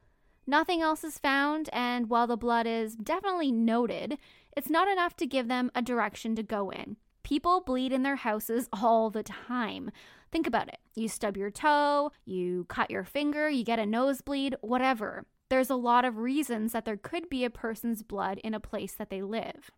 Nothing 0.47 0.81
else 0.81 1.03
is 1.03 1.19
found, 1.19 1.69
and 1.73 2.09
while 2.09 2.29
the 2.29 2.37
blood 2.37 2.69
is 2.69 2.95
definitely 2.95 3.51
noted, 3.51 4.19
it's 4.57 4.71
not 4.71 4.87
enough 4.87 5.17
to 5.17 5.27
give 5.27 5.49
them 5.49 5.73
a 5.75 5.83
direction 5.83 6.37
to 6.37 6.45
go 6.45 6.71
in. 6.71 6.97
People 7.27 7.61
bleed 7.61 7.93
in 7.93 8.05
their 8.05 8.17
houses 8.17 8.69
all 8.73 9.11
the 9.11 9.23
time. 9.23 9.91
Think 10.31 10.47
about 10.47 10.69
it. 10.69 10.79
You 10.95 11.09
stub 11.09 11.37
your 11.37 11.51
toe, 11.51 12.13
you 12.25 12.65
cut 12.69 12.91
your 12.91 13.05
finger, 13.05 13.51
you 13.51 13.65
get 13.65 13.79
a 13.79 13.85
nosebleed, 13.85 14.57
whatever 14.61 15.27
there's 15.49 15.71
a 15.71 15.77
lot 15.77 16.05
of 16.05 16.19
reasons 16.19 16.73
that 16.73 16.85
there 16.85 16.97
could 16.97 17.29
be 17.29 17.45
a 17.45 17.51
person's 17.51 18.03
blood 18.03 18.39
in 18.39 18.55
a 18.55 18.61
place 18.61 18.93
that 18.95 19.11
they 19.11 19.23
live. 19.23 19.71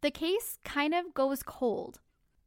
The 0.00 0.10
case 0.10 0.58
kind 0.64 0.94
of 0.94 1.14
goes 1.14 1.42
cold. 1.42 2.00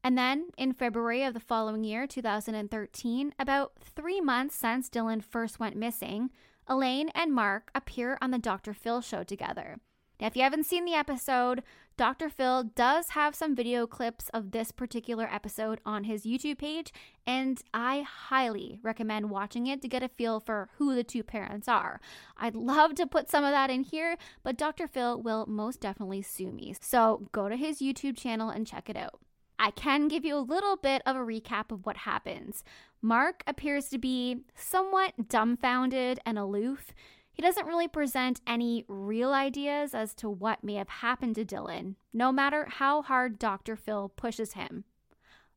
And 0.03 0.17
then 0.17 0.50
in 0.57 0.73
February 0.73 1.23
of 1.23 1.33
the 1.33 1.39
following 1.39 1.83
year, 1.83 2.07
2013, 2.07 3.33
about 3.38 3.73
three 3.79 4.19
months 4.19 4.55
since 4.55 4.89
Dylan 4.89 5.23
first 5.23 5.59
went 5.59 5.75
missing, 5.75 6.31
Elaine 6.67 7.09
and 7.09 7.33
Mark 7.33 7.69
appear 7.75 8.17
on 8.21 8.31
the 8.31 8.39
Dr. 8.39 8.73
Phil 8.73 9.01
show 9.01 9.23
together. 9.23 9.77
Now, 10.19 10.27
if 10.27 10.35
you 10.35 10.43
haven't 10.43 10.65
seen 10.65 10.85
the 10.85 10.93
episode, 10.93 11.63
Dr. 12.01 12.29
Phil 12.29 12.63
does 12.63 13.10
have 13.10 13.36
some 13.36 13.55
video 13.55 13.86
clips 13.86 14.27
of 14.29 14.50
this 14.50 14.72
particular 14.72 15.29
episode 15.31 15.79
on 15.86 16.05
his 16.05 16.24
YouTube 16.24 16.58
page, 16.58 16.91
and 17.27 17.62
I 17.75 18.01
highly 18.01 18.79
recommend 18.81 19.29
watching 19.29 19.67
it 19.67 19.84
to 19.84 19.88
get 19.88 20.01
a 20.01 20.08
feel 20.10 20.39
for 20.39 20.70
who 20.79 20.96
the 20.96 21.03
two 21.03 21.22
parents 21.22 21.67
are. 21.67 22.01
I'd 22.36 22.55
love 22.55 22.96
to 22.96 23.05
put 23.05 23.29
some 23.29 23.43
of 23.43 23.51
that 23.51 23.70
in 23.70 23.84
here, 23.84 24.17
but 24.41 24.58
Dr. 24.58 24.88
Phil 24.88 25.22
will 25.22 25.46
most 25.46 25.79
definitely 25.79 26.24
sue 26.24 26.51
me. 26.51 26.74
So 26.81 27.29
go 27.34 27.48
to 27.48 27.55
his 27.55 27.81
YouTube 27.81 28.17
channel 28.17 28.50
and 28.50 28.65
check 28.65 28.89
it 28.89 28.98
out. 28.98 29.20
I 29.60 29.70
can 29.70 30.08
give 30.08 30.25
you 30.25 30.36
a 30.36 30.39
little 30.39 30.77
bit 30.77 31.03
of 31.05 31.15
a 31.15 31.20
recap 31.20 31.72
of 31.72 31.86
what 31.86 31.98
happens. 31.98 32.63
Mark 33.00 33.43
appears 33.46 33.89
to 33.89 34.00
be 34.00 34.39
somewhat 34.55 35.29
dumbfounded 35.29 36.20
and 36.25 36.39
aloof. 36.39 36.96
He 37.33 37.41
doesn't 37.41 37.65
really 37.65 37.88
present 37.88 38.41
any 38.45 38.85
real 38.88 39.33
ideas 39.33 39.93
as 39.93 40.13
to 40.15 40.29
what 40.29 40.63
may 40.63 40.75
have 40.75 40.89
happened 40.89 41.35
to 41.35 41.45
Dylan, 41.45 41.95
no 42.13 42.31
matter 42.31 42.67
how 42.69 43.01
hard 43.01 43.39
Dr. 43.39 43.75
Phil 43.75 44.09
pushes 44.09 44.53
him. 44.53 44.83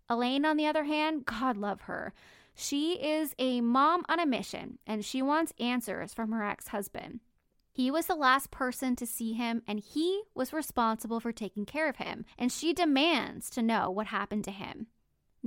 Elaine, 0.08 0.44
on 0.44 0.56
the 0.56 0.66
other 0.66 0.84
hand, 0.84 1.24
God 1.26 1.56
love 1.56 1.82
her. 1.82 2.12
She 2.54 2.92
is 2.92 3.34
a 3.38 3.60
mom 3.60 4.04
on 4.08 4.20
a 4.20 4.26
mission 4.26 4.78
and 4.86 5.04
she 5.04 5.20
wants 5.22 5.52
answers 5.58 6.14
from 6.14 6.30
her 6.30 6.44
ex 6.44 6.68
husband. 6.68 7.20
He 7.72 7.90
was 7.90 8.06
the 8.06 8.14
last 8.14 8.52
person 8.52 8.94
to 8.96 9.06
see 9.06 9.32
him 9.32 9.62
and 9.66 9.80
he 9.80 10.22
was 10.32 10.52
responsible 10.52 11.18
for 11.18 11.32
taking 11.32 11.66
care 11.66 11.88
of 11.88 11.96
him, 11.96 12.24
and 12.38 12.52
she 12.52 12.72
demands 12.72 13.50
to 13.50 13.62
know 13.62 13.90
what 13.90 14.06
happened 14.06 14.44
to 14.44 14.52
him. 14.52 14.86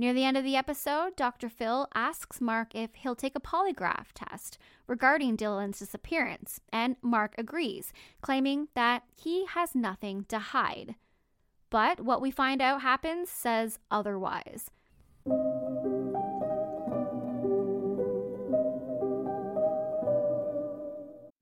Near 0.00 0.14
the 0.14 0.22
end 0.22 0.36
of 0.36 0.44
the 0.44 0.54
episode, 0.54 1.16
Dr. 1.16 1.48
Phil 1.48 1.88
asks 1.92 2.40
Mark 2.40 2.72
if 2.72 2.94
he'll 2.94 3.16
take 3.16 3.34
a 3.34 3.40
polygraph 3.40 4.12
test 4.14 4.56
regarding 4.86 5.36
Dylan's 5.36 5.80
disappearance, 5.80 6.60
and 6.72 6.94
Mark 7.02 7.34
agrees, 7.36 7.92
claiming 8.20 8.68
that 8.76 9.02
he 9.20 9.46
has 9.46 9.74
nothing 9.74 10.24
to 10.28 10.38
hide. 10.38 10.94
But 11.68 11.98
what 11.98 12.22
we 12.22 12.30
find 12.30 12.62
out 12.62 12.80
happens 12.82 13.28
says 13.28 13.80
otherwise. 13.90 14.70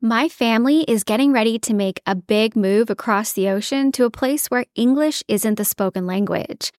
My 0.00 0.30
family 0.30 0.80
is 0.88 1.04
getting 1.04 1.30
ready 1.30 1.58
to 1.58 1.74
make 1.74 2.00
a 2.06 2.14
big 2.14 2.56
move 2.56 2.88
across 2.88 3.34
the 3.34 3.50
ocean 3.50 3.92
to 3.92 4.04
a 4.04 4.10
place 4.10 4.46
where 4.46 4.64
English 4.74 5.22
isn't 5.28 5.56
the 5.56 5.64
spoken 5.66 6.06
language. 6.06 6.72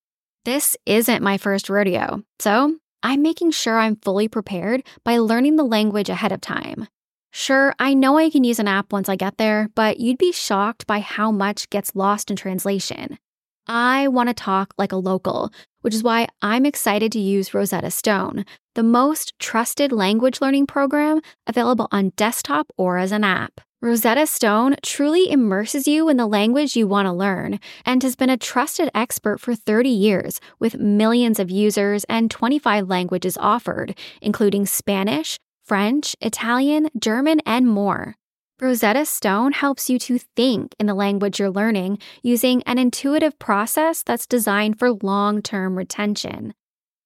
This 0.45 0.77
isn't 0.85 1.23
my 1.23 1.37
first 1.37 1.69
rodeo, 1.69 2.23
so 2.39 2.77
I'm 3.03 3.21
making 3.21 3.51
sure 3.51 3.77
I'm 3.77 3.97
fully 3.97 4.27
prepared 4.27 4.83
by 5.03 5.17
learning 5.17 5.55
the 5.55 5.63
language 5.63 6.09
ahead 6.09 6.31
of 6.31 6.41
time. 6.41 6.87
Sure, 7.31 7.73
I 7.77 7.93
know 7.93 8.17
I 8.17 8.29
can 8.29 8.43
use 8.43 8.59
an 8.59 8.67
app 8.67 8.91
once 8.91 9.09
I 9.09 9.15
get 9.15 9.37
there, 9.37 9.69
but 9.75 9.99
you'd 9.99 10.17
be 10.17 10.31
shocked 10.31 10.87
by 10.87 10.99
how 10.99 11.31
much 11.31 11.69
gets 11.69 11.95
lost 11.95 12.31
in 12.31 12.37
translation. 12.37 13.19
I 13.67 14.07
want 14.07 14.29
to 14.29 14.33
talk 14.33 14.73
like 14.77 14.93
a 14.93 14.97
local, 14.97 15.51
which 15.81 15.93
is 15.93 16.03
why 16.03 16.27
I'm 16.41 16.65
excited 16.65 17.11
to 17.11 17.19
use 17.19 17.53
Rosetta 17.53 17.91
Stone, 17.91 18.45
the 18.75 18.83
most 18.83 19.33
trusted 19.39 19.91
language 19.91 20.39
learning 20.39 20.67
program 20.67 21.19
available 21.45 21.89
on 21.91 22.13
desktop 22.15 22.67
or 22.77 22.97
as 22.97 23.11
an 23.11 23.23
app. 23.23 23.61
Rosetta 23.79 24.25
Stone 24.25 24.77
truly 24.81 25.29
immerses 25.29 25.87
you 25.87 26.09
in 26.09 26.17
the 26.17 26.25
language 26.25 26.75
you 26.75 26.87
want 26.87 27.05
to 27.05 27.11
learn 27.11 27.59
and 27.85 28.01
has 28.01 28.15
been 28.15 28.31
a 28.31 28.35
trusted 28.35 28.89
expert 28.95 29.39
for 29.39 29.53
30 29.53 29.87
years 29.87 30.41
with 30.57 30.79
millions 30.79 31.39
of 31.39 31.51
users 31.51 32.03
and 32.05 32.31
25 32.31 32.89
languages 32.89 33.37
offered, 33.39 33.95
including 34.19 34.65
Spanish, 34.65 35.37
French, 35.63 36.15
Italian, 36.21 36.89
German, 36.99 37.39
and 37.45 37.67
more. 37.67 38.15
Rosetta 38.59 39.05
Stone 39.05 39.51
helps 39.51 39.91
you 39.91 39.99
to 39.99 40.17
think 40.17 40.73
in 40.79 40.87
the 40.87 40.95
language 40.95 41.39
you're 41.39 41.51
learning 41.51 41.99
using 42.23 42.63
an 42.63 42.79
intuitive 42.79 43.37
process 43.37 44.01
that's 44.01 44.25
designed 44.25 44.79
for 44.79 44.93
long 44.93 45.43
term 45.43 45.77
retention. 45.77 46.55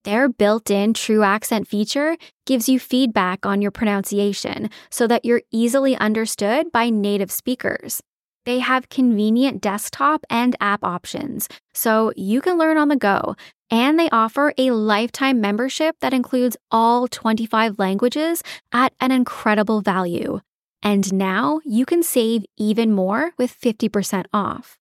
Their 0.04 0.30
built 0.30 0.72
in 0.72 0.96
true 0.96 1.22
accent 1.22 1.68
feature 1.68 2.18
gives 2.48 2.68
you 2.68 2.80
feedback 2.80 3.46
on 3.46 3.62
your 3.62 3.70
pronunciation 3.70 4.72
so 4.90 5.06
that 5.06 5.26
you're 5.26 5.44
easily 5.52 5.96
understood 5.96 6.72
by 6.72 6.90
native 6.90 7.32
speakers. 7.32 8.02
They 8.46 8.60
have 8.60 8.90
convenient 8.90 9.62
desktop 9.62 10.26
and 10.28 10.56
app 10.60 10.84
options, 10.84 11.48
so 11.76 12.12
you 12.16 12.42
can 12.42 12.58
learn 12.58 12.78
on 12.78 12.88
the 12.88 12.96
go. 12.96 13.36
And 13.70 14.00
they 14.00 14.10
offer 14.10 14.54
a 14.58 14.72
lifetime 14.72 15.40
membership 15.40 15.96
that 16.02 16.14
includes 16.14 16.58
all 16.72 17.08
25 17.08 17.78
languages 17.78 18.42
at 18.74 18.94
an 19.00 19.12
incredible 19.12 19.82
value. 19.82 20.40
And 20.82 21.14
now 21.14 21.62
you 21.64 21.86
can 21.86 22.02
save 22.02 22.44
even 22.58 22.92
more 22.92 23.34
with 23.38 23.56
50% 23.58 24.26
off. 24.34 24.80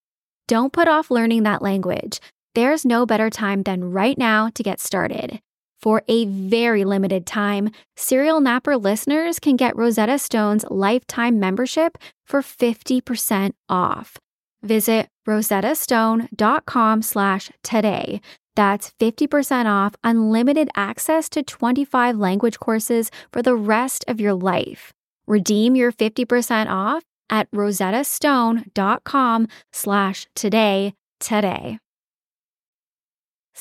Don't 0.48 0.72
put 0.72 0.88
off 0.88 1.10
learning 1.10 1.42
that 1.42 1.60
language. 1.60 2.20
There's 2.54 2.84
no 2.84 3.06
better 3.06 3.30
time 3.30 3.62
than 3.62 3.92
right 3.92 4.18
now 4.18 4.50
to 4.54 4.62
get 4.62 4.80
started. 4.80 5.40
For 5.80 6.02
a 6.08 6.26
very 6.26 6.84
limited 6.84 7.26
time, 7.26 7.70
Serial 7.96 8.40
Napper 8.40 8.76
listeners 8.76 9.38
can 9.38 9.56
get 9.56 9.76
Rosetta 9.76 10.18
Stone's 10.18 10.64
lifetime 10.68 11.40
membership 11.40 11.96
for 12.26 12.42
50% 12.42 13.52
off. 13.68 14.18
Visit 14.62 15.08
rosettastone.com 15.26 17.02
slash 17.02 17.50
today. 17.62 18.20
That's 18.56 18.92
50% 19.00 19.66
off 19.66 19.94
unlimited 20.04 20.68
access 20.76 21.28
to 21.30 21.42
25 21.42 22.18
language 22.18 22.58
courses 22.58 23.10
for 23.32 23.40
the 23.40 23.54
rest 23.54 24.04
of 24.06 24.20
your 24.20 24.34
life. 24.34 24.92
Redeem 25.26 25.76
your 25.76 25.92
50% 25.92 26.66
off 26.68 27.04
at 27.30 27.50
rosettastone.com 27.52 29.46
slash 29.72 30.26
today 30.34 30.94
today. 31.20 31.78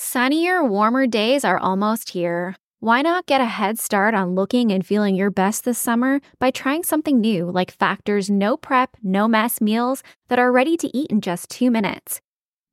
Sunnier, 0.01 0.63
warmer 0.63 1.07
days 1.07 1.43
are 1.43 1.57
almost 1.57 2.11
here. 2.11 2.55
Why 2.79 3.01
not 3.01 3.25
get 3.25 3.41
a 3.41 3.45
head 3.45 3.77
start 3.77 4.13
on 4.13 4.33
looking 4.33 4.71
and 4.71 4.83
feeling 4.83 5.13
your 5.13 5.29
best 5.29 5.65
this 5.65 5.77
summer 5.77 6.21
by 6.39 6.51
trying 6.51 6.83
something 6.83 7.19
new 7.19 7.51
like 7.51 7.69
Factor's 7.69 8.29
no 8.29 8.55
prep, 8.55 8.95
no 9.03 9.27
mess 9.27 9.59
meals 9.59 10.01
that 10.29 10.39
are 10.39 10.53
ready 10.53 10.77
to 10.77 10.97
eat 10.97 11.11
in 11.11 11.19
just 11.19 11.49
two 11.49 11.69
minutes? 11.69 12.21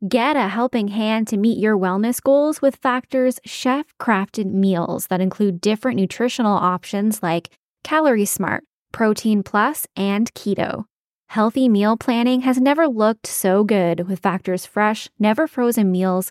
Get 0.09 0.37
a 0.37 0.47
helping 0.47 0.87
hand 0.87 1.27
to 1.27 1.37
meet 1.37 1.59
your 1.59 1.77
wellness 1.77 2.23
goals 2.23 2.63
with 2.63 2.77
Factor's 2.77 3.41
chef 3.45 3.87
crafted 4.01 4.47
meals 4.47 5.09
that 5.09 5.21
include 5.21 5.61
different 5.61 5.99
nutritional 5.99 6.57
options 6.57 7.25
like 7.25 7.51
Calorie 7.83 8.25
Smart, 8.25 8.63
Protein 8.93 9.43
Plus, 9.43 9.85
and 9.97 10.33
Keto. 10.35 10.85
Healthy 11.31 11.69
meal 11.69 11.97
planning 11.97 12.43
has 12.43 12.61
never 12.61 12.87
looked 12.87 13.27
so 13.27 13.65
good 13.65 14.07
with 14.09 14.21
Factor's 14.21 14.65
fresh, 14.65 15.09
never 15.19 15.49
frozen 15.49 15.91
meals 15.91 16.31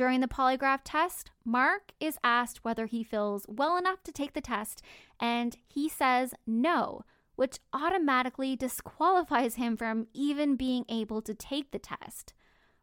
During 0.00 0.20
the 0.20 0.28
polygraph 0.28 0.80
test, 0.82 1.30
Mark 1.44 1.92
is 2.00 2.16
asked 2.24 2.64
whether 2.64 2.86
he 2.86 3.04
feels 3.04 3.44
well 3.46 3.76
enough 3.76 4.02
to 4.04 4.12
take 4.12 4.32
the 4.32 4.40
test, 4.40 4.80
and 5.20 5.58
he 5.68 5.90
says 5.90 6.32
no, 6.46 7.02
which 7.36 7.58
automatically 7.74 8.56
disqualifies 8.56 9.56
him 9.56 9.76
from 9.76 10.06
even 10.14 10.56
being 10.56 10.86
able 10.88 11.20
to 11.20 11.34
take 11.34 11.70
the 11.70 11.78
test. 11.78 12.32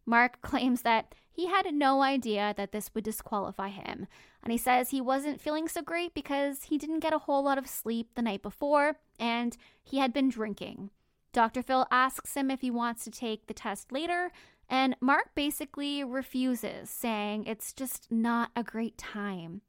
Mark 0.05 0.39
claims 0.43 0.83
that 0.83 1.15
he 1.31 1.47
had 1.47 1.73
no 1.73 2.03
idea 2.03 2.53
that 2.55 2.71
this 2.71 2.91
would 2.93 3.05
disqualify 3.05 3.69
him, 3.69 4.05
and 4.43 4.51
he 4.51 4.57
says 4.59 4.91
he 4.91 5.01
wasn't 5.01 5.41
feeling 5.41 5.67
so 5.67 5.81
great 5.81 6.13
because 6.13 6.65
he 6.65 6.77
didn't 6.77 6.99
get 6.99 7.15
a 7.15 7.25
whole 7.25 7.41
lot 7.41 7.57
of 7.57 7.65
sleep 7.65 8.11
the 8.13 8.21
night 8.21 8.43
before 8.43 8.97
and 9.19 9.57
he 9.83 9.97
had 9.97 10.13
been 10.13 10.29
drinking. 10.29 10.91
Dr. 11.33 11.61
Phil 11.61 11.87
asks 11.91 12.35
him 12.35 12.49
if 12.49 12.61
he 12.61 12.71
wants 12.71 13.03
to 13.03 13.11
take 13.11 13.47
the 13.47 13.53
test 13.53 13.91
later, 13.91 14.31
and 14.69 14.95
Mark 14.99 15.29
basically 15.35 16.03
refuses, 16.03 16.89
saying 16.89 17.45
it's 17.45 17.73
just 17.73 18.11
not 18.11 18.51
a 18.55 18.63
great 18.63 18.97
time. 18.97 19.61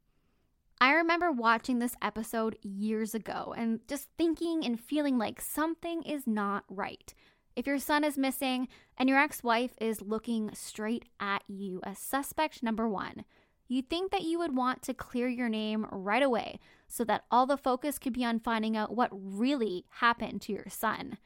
I 0.81 0.93
remember 0.93 1.31
watching 1.31 1.79
this 1.79 1.95
episode 2.01 2.57
years 2.61 3.13
ago 3.13 3.53
and 3.57 3.81
just 3.87 4.07
thinking 4.17 4.65
and 4.65 4.79
feeling 4.79 5.17
like 5.17 5.41
something 5.41 6.03
is 6.03 6.25
not 6.25 6.63
right. 6.69 7.13
If 7.55 7.67
your 7.67 7.79
son 7.79 8.05
is 8.05 8.17
missing 8.17 8.69
and 8.97 9.09
your 9.09 9.19
ex 9.19 9.43
wife 9.43 9.73
is 9.81 10.01
looking 10.01 10.51
straight 10.53 11.05
at 11.19 11.43
you 11.47 11.81
as 11.83 11.99
suspect 11.99 12.63
number 12.63 12.87
one, 12.87 13.25
you'd 13.67 13.89
think 13.89 14.11
that 14.11 14.23
you 14.23 14.39
would 14.39 14.55
want 14.55 14.81
to 14.83 14.93
clear 14.93 15.27
your 15.27 15.49
name 15.49 15.85
right 15.91 16.23
away 16.23 16.59
so 16.87 17.03
that 17.03 17.25
all 17.29 17.45
the 17.45 17.57
focus 17.57 17.99
could 17.99 18.13
be 18.13 18.23
on 18.23 18.39
finding 18.39 18.77
out 18.77 18.95
what 18.95 19.09
really 19.11 19.85
happened 19.99 20.41
to 20.43 20.53
your 20.53 20.69
son. 20.69 21.17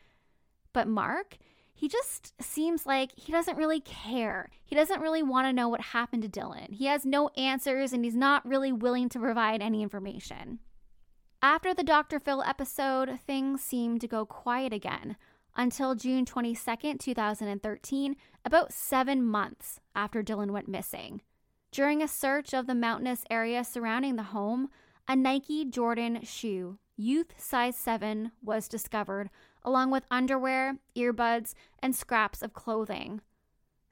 But 0.73 0.87
Mark, 0.87 1.37
he 1.73 1.87
just 1.87 2.33
seems 2.41 2.85
like 2.85 3.11
he 3.15 3.31
doesn't 3.31 3.57
really 3.57 3.81
care. 3.81 4.49
He 4.63 4.75
doesn't 4.75 5.01
really 5.01 5.23
want 5.23 5.47
to 5.47 5.53
know 5.53 5.67
what 5.67 5.81
happened 5.81 6.23
to 6.23 6.29
Dylan. 6.29 6.71
He 6.73 6.85
has 6.85 7.05
no 7.05 7.29
answers 7.29 7.93
and 7.93 8.05
he's 8.05 8.15
not 8.15 8.45
really 8.45 8.71
willing 8.71 9.09
to 9.09 9.19
provide 9.19 9.61
any 9.61 9.81
information. 9.81 10.59
After 11.41 11.73
the 11.73 11.83
Dr. 11.83 12.19
Phil 12.19 12.43
episode, 12.43 13.19
things 13.25 13.61
seemed 13.61 14.01
to 14.01 14.07
go 14.07 14.25
quiet 14.25 14.71
again 14.71 15.17
until 15.55 15.95
June 15.95 16.25
22, 16.25 16.97
2013, 16.97 18.15
about 18.45 18.71
seven 18.71 19.23
months 19.23 19.79
after 19.95 20.23
Dylan 20.23 20.51
went 20.51 20.67
missing. 20.67 21.21
During 21.71 22.01
a 22.01 22.07
search 22.07 22.53
of 22.53 22.67
the 22.67 22.75
mountainous 22.75 23.23
area 23.29 23.63
surrounding 23.63 24.15
the 24.15 24.23
home, 24.23 24.69
a 25.07 25.15
Nike 25.15 25.65
Jordan 25.65 26.21
shoe, 26.23 26.77
youth 26.95 27.33
size 27.37 27.75
7, 27.75 28.31
was 28.41 28.67
discovered 28.67 29.29
along 29.65 29.91
with 29.91 30.05
underwear, 30.11 30.77
earbuds, 30.95 31.53
and 31.79 31.95
scraps 31.95 32.41
of 32.41 32.53
clothing. 32.53 33.21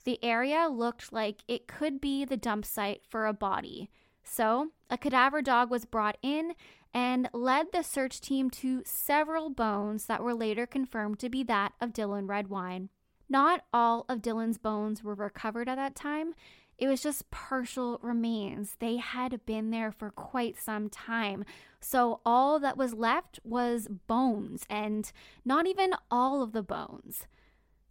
The 0.04 0.24
area 0.24 0.68
looked 0.68 1.14
like 1.14 1.44
it 1.48 1.68
could 1.68 2.02
be 2.02 2.26
the 2.26 2.38
dump 2.38 2.66
site 2.66 3.02
for 3.08 3.28
a 3.28 3.34
body, 3.34 3.90
so 4.24 4.70
a 4.90 4.98
cadaver 4.98 5.42
dog 5.42 5.70
was 5.70 5.86
brought 5.86 6.18
in 6.22 6.54
and 6.94 7.30
led 7.34 7.68
the 7.72 7.84
search 7.84 8.20
team 8.20 8.50
to 8.50 8.84
several 8.86 9.50
bones 9.50 10.06
that 10.06 10.24
were 10.24 10.34
later 10.34 10.66
confirmed 10.66 11.20
to 11.20 11.30
be 11.30 11.44
that 11.44 11.74
of 11.80 11.94
Dylan 11.94 12.28
Redwine. 12.28 12.90
Not 13.30 13.64
all 13.72 14.06
of 14.10 14.22
Dylan's 14.22 14.58
bones 14.58 15.04
were 15.04 15.16
recovered 15.16 15.70
at 15.70 15.76
that 15.76 15.96
time. 15.96 16.34
It 16.82 16.88
was 16.88 17.04
just 17.04 17.30
partial 17.30 18.00
remains. 18.02 18.76
They 18.80 18.98
had 18.98 19.46
been 19.46 19.70
there 19.70 19.91
for 19.91 20.10
quite 20.10 20.58
some 20.58 20.89
time. 20.89 21.46
So 21.80 22.22
all 22.26 22.60
that 22.60 22.76
was 22.76 22.96
left 22.96 23.39
was 23.44 23.88
bones, 24.08 24.65
and 24.67 25.12
not 25.46 25.67
even 25.67 25.94
all 26.10 26.41
of 26.41 26.54
the 26.54 26.63
bones. 26.63 27.28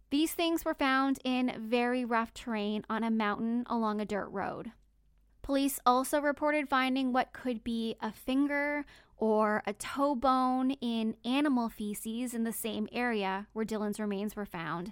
These 0.09 0.33
things 0.33 0.65
were 0.65 0.73
found 0.73 1.19
in 1.23 1.55
very 1.57 2.03
rough 2.03 2.33
terrain 2.33 2.83
on 2.89 3.01
a 3.05 3.09
mountain 3.09 3.63
along 3.67 4.01
a 4.01 4.05
dirt 4.05 4.27
road. 4.27 4.73
Police 5.41 5.79
also 5.85 6.19
reported 6.19 6.67
finding 6.67 7.13
what 7.13 7.31
could 7.31 7.63
be 7.63 7.95
a 8.01 8.11
finger 8.11 8.83
or 9.15 9.63
a 9.65 9.71
toe 9.71 10.15
bone 10.15 10.71
in 10.81 11.15
animal 11.23 11.69
feces 11.69 12.33
in 12.33 12.43
the 12.43 12.51
same 12.51 12.89
area 12.91 13.47
where 13.53 13.63
Dylan's 13.63 14.01
remains 14.01 14.35
were 14.35 14.45
found 14.45 14.91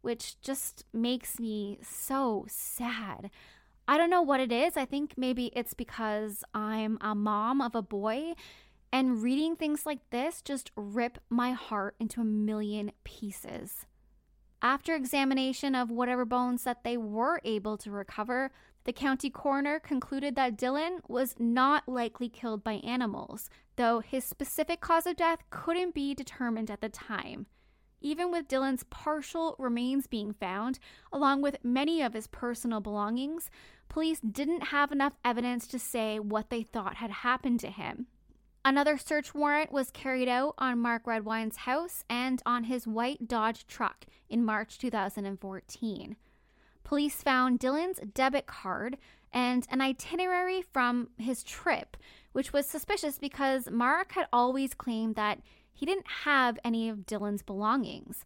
which 0.00 0.40
just 0.40 0.84
makes 0.92 1.38
me 1.38 1.78
so 1.82 2.46
sad. 2.48 3.30
I 3.86 3.96
don't 3.96 4.10
know 4.10 4.22
what 4.22 4.40
it 4.40 4.52
is. 4.52 4.76
I 4.76 4.84
think 4.84 5.14
maybe 5.16 5.50
it's 5.54 5.74
because 5.74 6.44
I'm 6.52 6.98
a 7.00 7.14
mom 7.14 7.60
of 7.60 7.74
a 7.74 7.82
boy 7.82 8.34
and 8.92 9.22
reading 9.22 9.56
things 9.56 9.86
like 9.86 10.10
this 10.10 10.42
just 10.42 10.70
rip 10.76 11.18
my 11.28 11.52
heart 11.52 11.94
into 11.98 12.20
a 12.20 12.24
million 12.24 12.92
pieces. 13.04 13.86
After 14.60 14.94
examination 14.94 15.74
of 15.74 15.90
whatever 15.90 16.24
bones 16.24 16.64
that 16.64 16.82
they 16.82 16.96
were 16.96 17.40
able 17.44 17.76
to 17.78 17.90
recover, 17.90 18.50
the 18.84 18.92
county 18.92 19.30
coroner 19.30 19.78
concluded 19.78 20.34
that 20.34 20.56
Dylan 20.56 20.98
was 21.08 21.34
not 21.38 21.88
likely 21.88 22.28
killed 22.28 22.64
by 22.64 22.74
animals, 22.74 23.50
though 23.76 24.00
his 24.00 24.24
specific 24.24 24.80
cause 24.80 25.06
of 25.06 25.16
death 25.16 25.40
couldn't 25.50 25.94
be 25.94 26.14
determined 26.14 26.70
at 26.70 26.80
the 26.80 26.88
time. 26.88 27.46
Even 28.00 28.30
with 28.30 28.48
Dylan's 28.48 28.84
partial 28.84 29.56
remains 29.58 30.06
being 30.06 30.32
found, 30.32 30.78
along 31.12 31.42
with 31.42 31.64
many 31.64 32.00
of 32.00 32.14
his 32.14 32.26
personal 32.26 32.80
belongings, 32.80 33.50
police 33.88 34.20
didn't 34.20 34.68
have 34.68 34.92
enough 34.92 35.14
evidence 35.24 35.66
to 35.68 35.78
say 35.78 36.18
what 36.18 36.50
they 36.50 36.62
thought 36.62 36.96
had 36.96 37.10
happened 37.10 37.60
to 37.60 37.70
him. 37.70 38.06
Another 38.64 38.98
search 38.98 39.34
warrant 39.34 39.72
was 39.72 39.90
carried 39.90 40.28
out 40.28 40.54
on 40.58 40.80
Mark 40.80 41.06
Redwine's 41.06 41.58
house 41.58 42.04
and 42.08 42.42
on 42.44 42.64
his 42.64 42.86
white 42.86 43.26
Dodge 43.26 43.66
truck 43.66 44.04
in 44.28 44.44
March 44.44 44.78
2014. 44.78 46.16
Police 46.84 47.22
found 47.22 47.60
Dylan's 47.60 48.00
debit 48.14 48.46
card 48.46 48.98
and 49.32 49.66
an 49.70 49.80
itinerary 49.80 50.62
from 50.62 51.08
his 51.18 51.42
trip, 51.42 51.96
which 52.32 52.52
was 52.52 52.66
suspicious 52.66 53.18
because 53.18 53.70
Mark 53.70 54.12
had 54.12 54.26
always 54.32 54.74
claimed 54.74 55.14
that 55.14 55.40
he 55.78 55.86
didn't 55.86 56.08
have 56.24 56.58
any 56.64 56.88
of 56.88 57.06
Dylan's 57.06 57.44
belongings. 57.44 58.24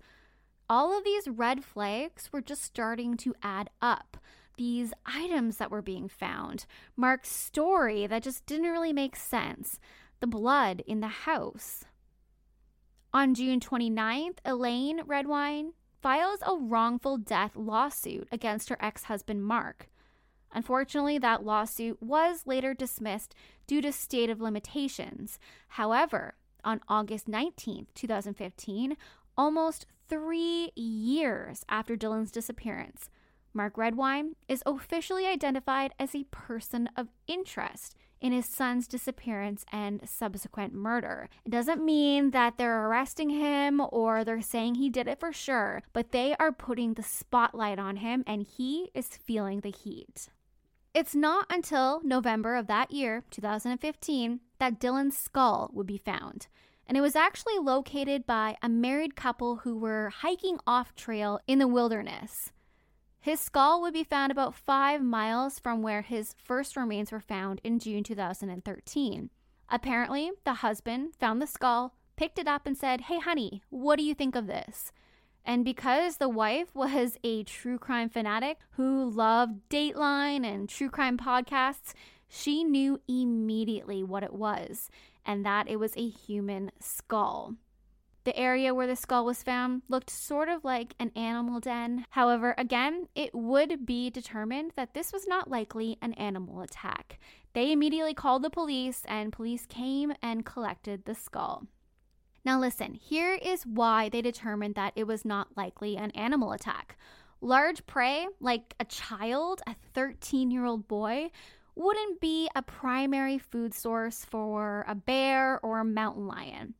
All 0.70 0.96
of 0.96 1.04
these 1.04 1.28
red 1.28 1.62
flags 1.62 2.32
were 2.32 2.40
just 2.40 2.62
starting 2.62 3.14
to 3.18 3.34
add 3.42 3.68
up. 3.82 4.16
These 4.56 4.94
items 5.04 5.58
that 5.58 5.70
were 5.70 5.82
being 5.82 6.08
found, 6.08 6.64
Mark's 6.96 7.28
story 7.28 8.06
that 8.06 8.22
just 8.22 8.46
didn't 8.46 8.70
really 8.70 8.94
make 8.94 9.16
sense, 9.16 9.78
the 10.20 10.26
blood 10.26 10.82
in 10.86 11.00
the 11.00 11.08
house. 11.08 11.84
On 13.12 13.34
June 13.34 13.60
29th, 13.60 14.38
Elaine 14.46 15.02
Redwine 15.04 15.74
files 16.00 16.38
a 16.46 16.56
wrongful 16.56 17.18
death 17.18 17.54
lawsuit 17.54 18.28
against 18.32 18.70
her 18.70 18.78
ex 18.80 19.04
husband 19.04 19.44
Mark. 19.44 19.90
Unfortunately, 20.54 21.18
that 21.18 21.44
lawsuit 21.44 22.02
was 22.02 22.46
later 22.46 22.72
dismissed 22.72 23.34
due 23.66 23.82
to 23.82 23.92
state 23.92 24.30
of 24.30 24.40
limitations. 24.40 25.38
However, 25.68 26.34
on 26.64 26.80
August 26.88 27.28
19th, 27.30 27.86
2015, 27.94 28.96
almost 29.36 29.86
three 30.08 30.70
years 30.74 31.64
after 31.68 31.96
Dylan's 31.96 32.30
disappearance, 32.30 33.08
Mark 33.54 33.76
Redwine 33.76 34.34
is 34.48 34.62
officially 34.64 35.26
identified 35.26 35.92
as 35.98 36.14
a 36.14 36.24
person 36.24 36.88
of 36.96 37.08
interest 37.26 37.94
in 38.20 38.32
his 38.32 38.46
son's 38.46 38.86
disappearance 38.86 39.64
and 39.72 40.00
subsequent 40.08 40.72
murder. 40.72 41.28
It 41.44 41.50
doesn't 41.50 41.84
mean 41.84 42.30
that 42.30 42.56
they're 42.56 42.86
arresting 42.86 43.30
him 43.30 43.82
or 43.90 44.24
they're 44.24 44.40
saying 44.40 44.76
he 44.76 44.88
did 44.88 45.08
it 45.08 45.20
for 45.20 45.32
sure, 45.32 45.82
but 45.92 46.12
they 46.12 46.34
are 46.38 46.52
putting 46.52 46.94
the 46.94 47.02
spotlight 47.02 47.78
on 47.78 47.96
him 47.96 48.22
and 48.26 48.42
he 48.42 48.90
is 48.94 49.08
feeling 49.08 49.60
the 49.60 49.72
heat. 49.72 50.28
It's 50.94 51.14
not 51.14 51.46
until 51.48 52.02
November 52.04 52.54
of 52.54 52.66
that 52.66 52.90
year, 52.90 53.24
2015, 53.30 54.40
that 54.58 54.78
Dylan's 54.78 55.16
skull 55.16 55.70
would 55.72 55.86
be 55.86 55.96
found. 55.96 56.48
And 56.86 56.98
it 56.98 57.00
was 57.00 57.16
actually 57.16 57.58
located 57.58 58.26
by 58.26 58.56
a 58.60 58.68
married 58.68 59.16
couple 59.16 59.56
who 59.56 59.78
were 59.78 60.10
hiking 60.10 60.58
off 60.66 60.94
trail 60.94 61.40
in 61.46 61.58
the 61.58 61.68
wilderness. 61.68 62.52
His 63.20 63.40
skull 63.40 63.80
would 63.80 63.94
be 63.94 64.04
found 64.04 64.32
about 64.32 64.54
five 64.54 65.00
miles 65.00 65.58
from 65.58 65.80
where 65.80 66.02
his 66.02 66.34
first 66.36 66.76
remains 66.76 67.10
were 67.10 67.20
found 67.20 67.60
in 67.64 67.78
June 67.78 68.02
2013. 68.02 69.30
Apparently, 69.70 70.32
the 70.44 70.54
husband 70.54 71.14
found 71.18 71.40
the 71.40 71.46
skull, 71.46 71.94
picked 72.16 72.38
it 72.38 72.48
up, 72.48 72.66
and 72.66 72.76
said, 72.76 73.02
Hey, 73.02 73.18
honey, 73.18 73.62
what 73.70 73.96
do 73.96 74.04
you 74.04 74.14
think 74.14 74.34
of 74.34 74.46
this? 74.46 74.92
And 75.44 75.64
because 75.64 76.16
the 76.16 76.28
wife 76.28 76.68
was 76.74 77.18
a 77.24 77.44
true 77.44 77.78
crime 77.78 78.08
fanatic 78.08 78.58
who 78.72 79.10
loved 79.10 79.68
Dateline 79.68 80.44
and 80.46 80.68
true 80.68 80.90
crime 80.90 81.18
podcasts, 81.18 81.94
she 82.28 82.64
knew 82.64 83.00
immediately 83.08 84.02
what 84.02 84.22
it 84.22 84.32
was 84.32 84.88
and 85.24 85.44
that 85.44 85.68
it 85.68 85.76
was 85.76 85.96
a 85.96 86.08
human 86.08 86.70
skull. 86.80 87.54
The 88.24 88.36
area 88.38 88.72
where 88.72 88.86
the 88.86 88.94
skull 88.94 89.24
was 89.24 89.42
found 89.42 89.82
looked 89.88 90.08
sort 90.08 90.48
of 90.48 90.64
like 90.64 90.94
an 91.00 91.10
animal 91.16 91.58
den. 91.58 92.06
However, 92.10 92.54
again, 92.56 93.08
it 93.16 93.34
would 93.34 93.84
be 93.84 94.10
determined 94.10 94.72
that 94.76 94.94
this 94.94 95.12
was 95.12 95.26
not 95.26 95.50
likely 95.50 95.98
an 96.00 96.12
animal 96.14 96.60
attack. 96.60 97.18
They 97.52 97.72
immediately 97.72 98.14
called 98.14 98.42
the 98.42 98.50
police, 98.50 99.02
and 99.08 99.32
police 99.32 99.66
came 99.66 100.12
and 100.22 100.46
collected 100.46 101.04
the 101.04 101.16
skull. 101.16 101.66
Now, 102.44 102.58
listen, 102.58 102.94
here 102.94 103.34
is 103.34 103.64
why 103.64 104.08
they 104.08 104.20
determined 104.20 104.74
that 104.74 104.94
it 104.96 105.06
was 105.06 105.24
not 105.24 105.56
likely 105.56 105.96
an 105.96 106.10
animal 106.12 106.52
attack. 106.52 106.96
Large 107.40 107.86
prey, 107.86 108.26
like 108.40 108.74
a 108.80 108.84
child, 108.84 109.62
a 109.66 109.76
13 109.94 110.50
year 110.50 110.64
old 110.64 110.88
boy, 110.88 111.30
wouldn't 111.74 112.20
be 112.20 112.48
a 112.54 112.62
primary 112.62 113.38
food 113.38 113.74
source 113.74 114.24
for 114.24 114.84
a 114.88 114.94
bear 114.94 115.60
or 115.64 115.78
a 115.78 115.84
mountain 115.84 116.26
lion. 116.26 116.74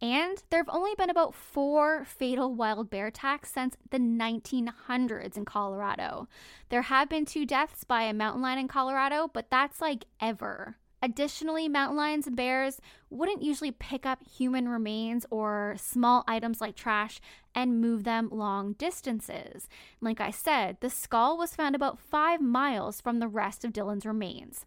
And 0.00 0.42
there 0.50 0.58
have 0.58 0.68
only 0.68 0.94
been 0.96 1.10
about 1.10 1.34
four 1.34 2.04
fatal 2.04 2.52
wild 2.52 2.90
bear 2.90 3.06
attacks 3.06 3.52
since 3.52 3.76
the 3.90 3.98
1900s 3.98 5.36
in 5.36 5.44
Colorado. 5.44 6.28
There 6.70 6.82
have 6.82 7.08
been 7.08 7.24
two 7.24 7.46
deaths 7.46 7.84
by 7.84 8.02
a 8.02 8.12
mountain 8.12 8.42
lion 8.42 8.58
in 8.58 8.68
Colorado, 8.68 9.30
but 9.32 9.48
that's 9.50 9.80
like 9.80 10.06
ever. 10.20 10.76
Additionally, 11.02 11.68
mountain 11.68 11.96
lions 11.96 12.28
and 12.28 12.36
bears 12.36 12.80
wouldn't 13.10 13.42
usually 13.42 13.72
pick 13.72 14.06
up 14.06 14.20
human 14.24 14.68
remains 14.68 15.26
or 15.30 15.74
small 15.76 16.22
items 16.28 16.60
like 16.60 16.76
trash 16.76 17.20
and 17.56 17.80
move 17.80 18.04
them 18.04 18.28
long 18.30 18.74
distances. 18.74 19.68
Like 20.00 20.20
I 20.20 20.30
said, 20.30 20.76
the 20.80 20.88
skull 20.88 21.36
was 21.36 21.56
found 21.56 21.74
about 21.74 21.98
five 21.98 22.40
miles 22.40 23.00
from 23.00 23.18
the 23.18 23.26
rest 23.26 23.64
of 23.64 23.72
Dylan's 23.72 24.06
remains. 24.06 24.64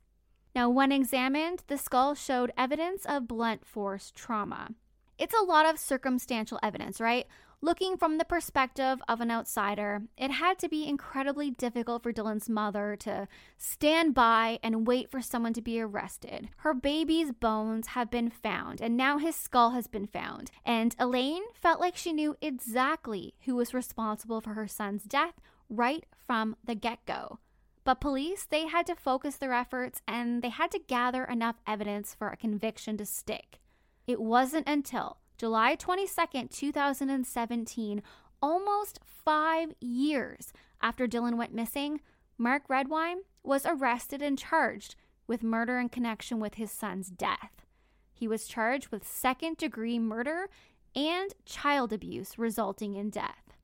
Now, 0.54 0.70
when 0.70 0.92
examined, 0.92 1.64
the 1.68 1.78
skull 1.78 2.16
showed 2.16 2.52
evidence 2.58 3.06
of 3.06 3.28
blunt 3.30 3.66
force 3.66 4.12
trauma. 4.14 4.72
It's 5.18 5.34
a 5.34 5.44
lot 5.44 5.66
of 5.66 5.80
circumstantial 5.80 6.60
evidence, 6.62 7.00
right? 7.00 7.28
Looking 7.62 7.98
from 7.98 8.18
the 8.18 8.26
perspective 8.26 9.02
of 9.08 9.22
an 9.22 9.32
outsider, 9.32 10.04
it 10.18 10.32
had 10.32 10.60
to 10.60 10.70
be 10.70 10.88
incredibly 10.88 11.50
difficult 11.50 12.04
for 12.04 12.12
Dylan's 12.12 12.50
mother 12.50 12.96
to 12.98 13.28
stand 13.58 14.14
by 14.14 14.60
and 14.62 14.86
wait 14.86 15.10
for 15.10 15.22
someone 15.22 15.54
to 15.54 15.62
be 15.62 15.80
arrested. 15.80 16.50
Her 16.58 16.74
baby's 16.74 17.32
bones 17.32 17.88
have 17.88 18.12
been 18.12 18.30
found, 18.30 18.82
and 18.82 18.96
now 18.98 19.18
his 19.18 19.36
skull 19.36 19.72
has 19.72 19.88
been 19.88 20.08
found. 20.08 20.52
And 20.66 20.96
Elaine 21.00 21.44
felt 21.54 21.80
like 21.80 21.96
she 21.96 22.14
knew 22.14 22.36
exactly 22.42 23.36
who 23.46 23.56
was 23.56 23.74
responsible 23.74 24.42
for 24.42 24.54
her 24.54 24.68
son's 24.68 25.04
death 25.04 25.36
right 25.70 26.06
from 26.18 26.56
the 26.64 26.76
get 26.76 27.06
go. 27.06 27.40
But 27.84 28.02
police, 28.02 28.46
they 28.46 28.68
had 28.68 28.88
to 28.88 28.96
focus 28.96 29.38
their 29.38 29.54
efforts 29.54 30.02
and 30.08 30.42
they 30.42 30.50
had 30.50 30.72
to 30.72 30.80
gather 30.80 31.24
enough 31.24 31.62
evidence 31.68 32.14
for 32.14 32.30
a 32.30 32.38
conviction 32.38 32.98
to 32.98 33.06
stick. 33.06 33.60
It 34.08 34.20
wasn't 34.20 34.68
until 34.68 35.18
July 35.38 35.76
22nd, 35.76 36.50
2017, 36.50 38.02
almost 38.42 39.00
five 39.04 39.74
years 39.82 40.54
after 40.82 41.08
Dylan 41.08 41.36
went 41.36 41.54
missing, 41.54 42.00
Mark 42.38 42.64
Redwine 42.70 43.20
was 43.44 43.66
arrested 43.66 44.22
and 44.22 44.38
charged 44.38 44.96
with 45.28 45.44
murder 45.44 45.80
in 45.80 45.90
connection 45.90 46.40
with 46.40 46.56
his 46.56 46.72
son's 46.72 47.10
death. 47.10 47.66
He 48.14 48.28
was 48.28 48.48
charged 48.48 48.90
with 48.90 49.06
second 49.06 49.58
degree 49.58 50.00
murder 50.00 50.50
and 50.96 51.34
child 51.46 51.92
abuse 51.92 52.40
resulting 52.40 52.96
in 52.96 53.10
death. 53.10 53.58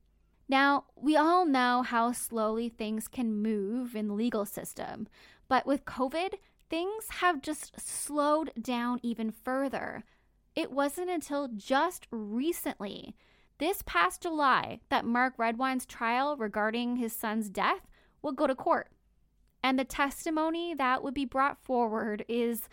Now, 0.48 0.84
we 0.94 1.16
all 1.16 1.46
know 1.46 1.82
how 1.82 2.12
slowly 2.12 2.68
things 2.68 3.08
can 3.08 3.40
move 3.40 3.96
in 3.96 4.08
the 4.08 4.14
legal 4.14 4.44
system, 4.44 5.08
but 5.48 5.66
with 5.66 5.86
COVID, 5.86 6.34
things 6.68 7.06
have 7.20 7.40
just 7.40 7.80
slowed 7.80 8.52
down 8.60 9.00
even 9.02 9.30
further. 9.30 10.04
It 10.54 10.70
wasn't 10.70 11.10
until 11.10 11.48
just 11.48 12.06
recently, 12.10 13.14
this 13.58 13.82
past 13.86 14.22
July, 14.22 14.80
that 14.90 15.04
Mark 15.04 15.36
Redwine's 15.38 15.86
trial 15.86 16.36
regarding 16.36 16.96
his 16.96 17.12
son's 17.12 17.48
death 17.48 17.86
will 18.20 18.32
go 18.32 18.46
to 18.46 18.54
court. 18.54 18.88
And 19.62 19.78
the 19.78 19.84
testimony 19.84 20.74
that 20.74 21.02
would 21.02 21.14
be 21.14 21.24
brought 21.24 21.62
forward 21.62 22.24
is 22.28 22.68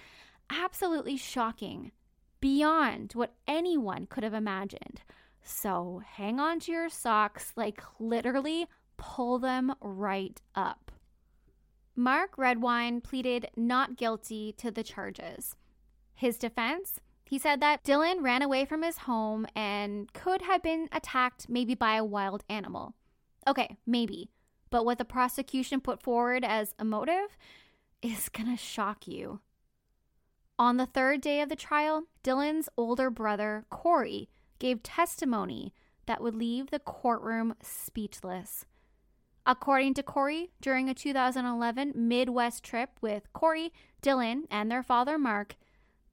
absolutely 0.49 1.15
shocking, 1.15 1.91
beyond 2.41 3.13
what 3.13 3.35
anyone 3.47 4.07
could 4.07 4.23
have 4.23 4.33
imagined. 4.33 5.01
So 5.41 6.01
hang 6.05 6.39
on 6.39 6.59
to 6.61 6.71
your 6.71 6.89
socks, 6.89 7.53
like 7.55 7.81
literally 7.99 8.67
pull 8.97 9.39
them 9.39 9.73
right 9.81 10.41
up. 10.55 10.91
Mark 11.95 12.37
Redwine 12.37 13.01
pleaded 13.01 13.49
not 13.55 13.97
guilty 13.97 14.53
to 14.57 14.71
the 14.71 14.83
charges. 14.83 15.55
His 16.13 16.37
defense 16.37 16.99
he 17.29 17.37
said 17.37 17.61
that 17.61 17.83
Dylan 17.83 18.23
ran 18.23 18.41
away 18.41 18.65
from 18.65 18.81
his 18.81 18.99
home 18.99 19.45
and 19.55 20.11
could 20.13 20.41
have 20.41 20.63
been 20.63 20.89
attacked 20.91 21.47
maybe 21.47 21.75
by 21.75 21.95
a 21.95 22.03
wild 22.03 22.43
animal. 22.49 22.95
Okay, 23.47 23.77
maybe. 23.85 24.31
But 24.71 24.83
what 24.83 24.97
the 24.97 25.05
prosecution 25.05 25.79
put 25.79 26.01
forward 26.01 26.43
as 26.43 26.73
a 26.79 26.85
motive 26.85 27.37
is 28.01 28.29
gonna 28.29 28.57
shock 28.57 29.07
you. 29.07 29.41
On 30.57 30.77
the 30.77 30.87
third 30.87 31.21
day 31.21 31.41
of 31.41 31.49
the 31.49 31.55
trial, 31.55 32.05
Dylan's 32.23 32.67
older 32.75 33.11
brother, 33.11 33.65
Corey, 33.69 34.29
gave 34.57 34.81
testimony 34.81 35.73
that 36.07 36.21
would 36.21 36.35
leave 36.35 36.71
the 36.71 36.79
courtroom 36.79 37.53
speechless. 37.61 38.65
According 39.45 39.93
to 39.93 40.03
Corey, 40.03 40.49
during 40.61 40.89
a 40.89 40.95
2011 40.95 41.93
Midwest 41.95 42.63
trip 42.63 42.97
with 43.01 43.31
Corey, 43.33 43.71
Dylan, 44.01 44.45
and 44.49 44.71
their 44.71 44.83
father 44.83 45.19
Mark, 45.19 45.55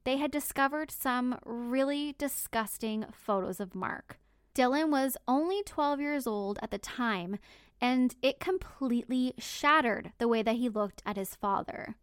they 0.07 0.15
had 0.15 0.31
discovered 0.31 0.89
some 0.89 1.37
really 1.43 2.15
disgusting 2.17 3.03
photos 3.11 3.59
of 3.59 3.75
Mark. 3.75 4.17
Dylan 4.55 4.89
was 4.89 5.17
only 5.27 5.61
12 5.63 5.99
years 5.99 6.25
old 6.25 6.57
at 6.61 6.71
the 6.71 6.77
time, 6.77 7.37
and 7.81 8.15
it 8.21 8.39
completely 8.39 9.33
shattered 9.37 10.13
the 10.17 10.29
way 10.29 10.41
that 10.41 10.55
he 10.55 10.69
looked 10.69 11.01
at 11.05 11.17
his 11.17 11.35
father. 11.35 11.97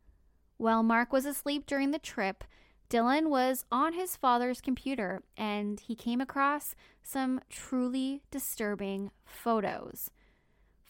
While 0.58 0.82
Mark 0.82 1.14
was 1.14 1.24
asleep 1.24 1.64
during 1.64 1.92
the 1.92 1.98
trip, 1.98 2.44
Dylan 2.90 3.30
was 3.30 3.64
on 3.72 3.94
his 3.94 4.16
father's 4.16 4.60
computer 4.60 5.22
and 5.34 5.80
he 5.80 5.94
came 5.94 6.20
across 6.20 6.74
some 7.02 7.40
truly 7.48 8.20
disturbing 8.30 9.12
photos. 9.24 10.10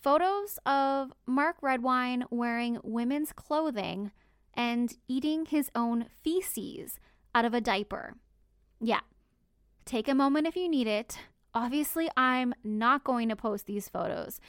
Photos 0.03 0.59
of 0.66 1.12
Mark 1.27 1.59
Redwine 1.62 2.24
wearing 2.33 2.79
women's 2.83 3.33
clothing 3.33 4.11
and 4.56 4.96
eating 5.08 5.46
his 5.46 5.70
own 5.74 6.06
feces 6.22 6.98
out 7.34 7.44
of 7.44 7.54
a 7.54 7.60
diaper. 7.60 8.14
Yeah, 8.80 9.00
take 9.84 10.08
a 10.08 10.14
moment 10.14 10.46
if 10.46 10.56
you 10.56 10.68
need 10.68 10.86
it. 10.86 11.18
Obviously, 11.54 12.10
I'm 12.16 12.54
not 12.64 13.04
going 13.04 13.28
to 13.28 13.36
post 13.36 13.66
these 13.66 13.88
photos. 13.88 14.40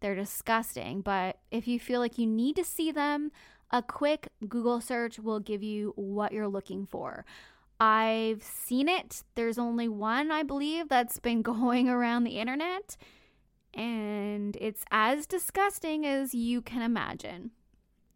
They're 0.00 0.14
disgusting, 0.14 1.00
but 1.00 1.38
if 1.50 1.66
you 1.66 1.78
feel 1.78 2.00
like 2.00 2.18
you 2.18 2.26
need 2.26 2.56
to 2.56 2.64
see 2.64 2.90
them, 2.90 3.30
a 3.70 3.82
quick 3.82 4.28
Google 4.48 4.80
search 4.80 5.18
will 5.18 5.40
give 5.40 5.62
you 5.62 5.92
what 5.96 6.32
you're 6.32 6.48
looking 6.48 6.86
for. 6.86 7.24
I've 7.80 8.42
seen 8.42 8.88
it. 8.88 9.24
There's 9.34 9.58
only 9.58 9.88
one, 9.88 10.30
I 10.30 10.42
believe, 10.42 10.88
that's 10.88 11.18
been 11.18 11.42
going 11.42 11.88
around 11.88 12.24
the 12.24 12.38
internet, 12.38 12.96
and 13.74 14.56
it's 14.60 14.84
as 14.90 15.26
disgusting 15.26 16.06
as 16.06 16.34
you 16.34 16.62
can 16.62 16.82
imagine. 16.82 17.50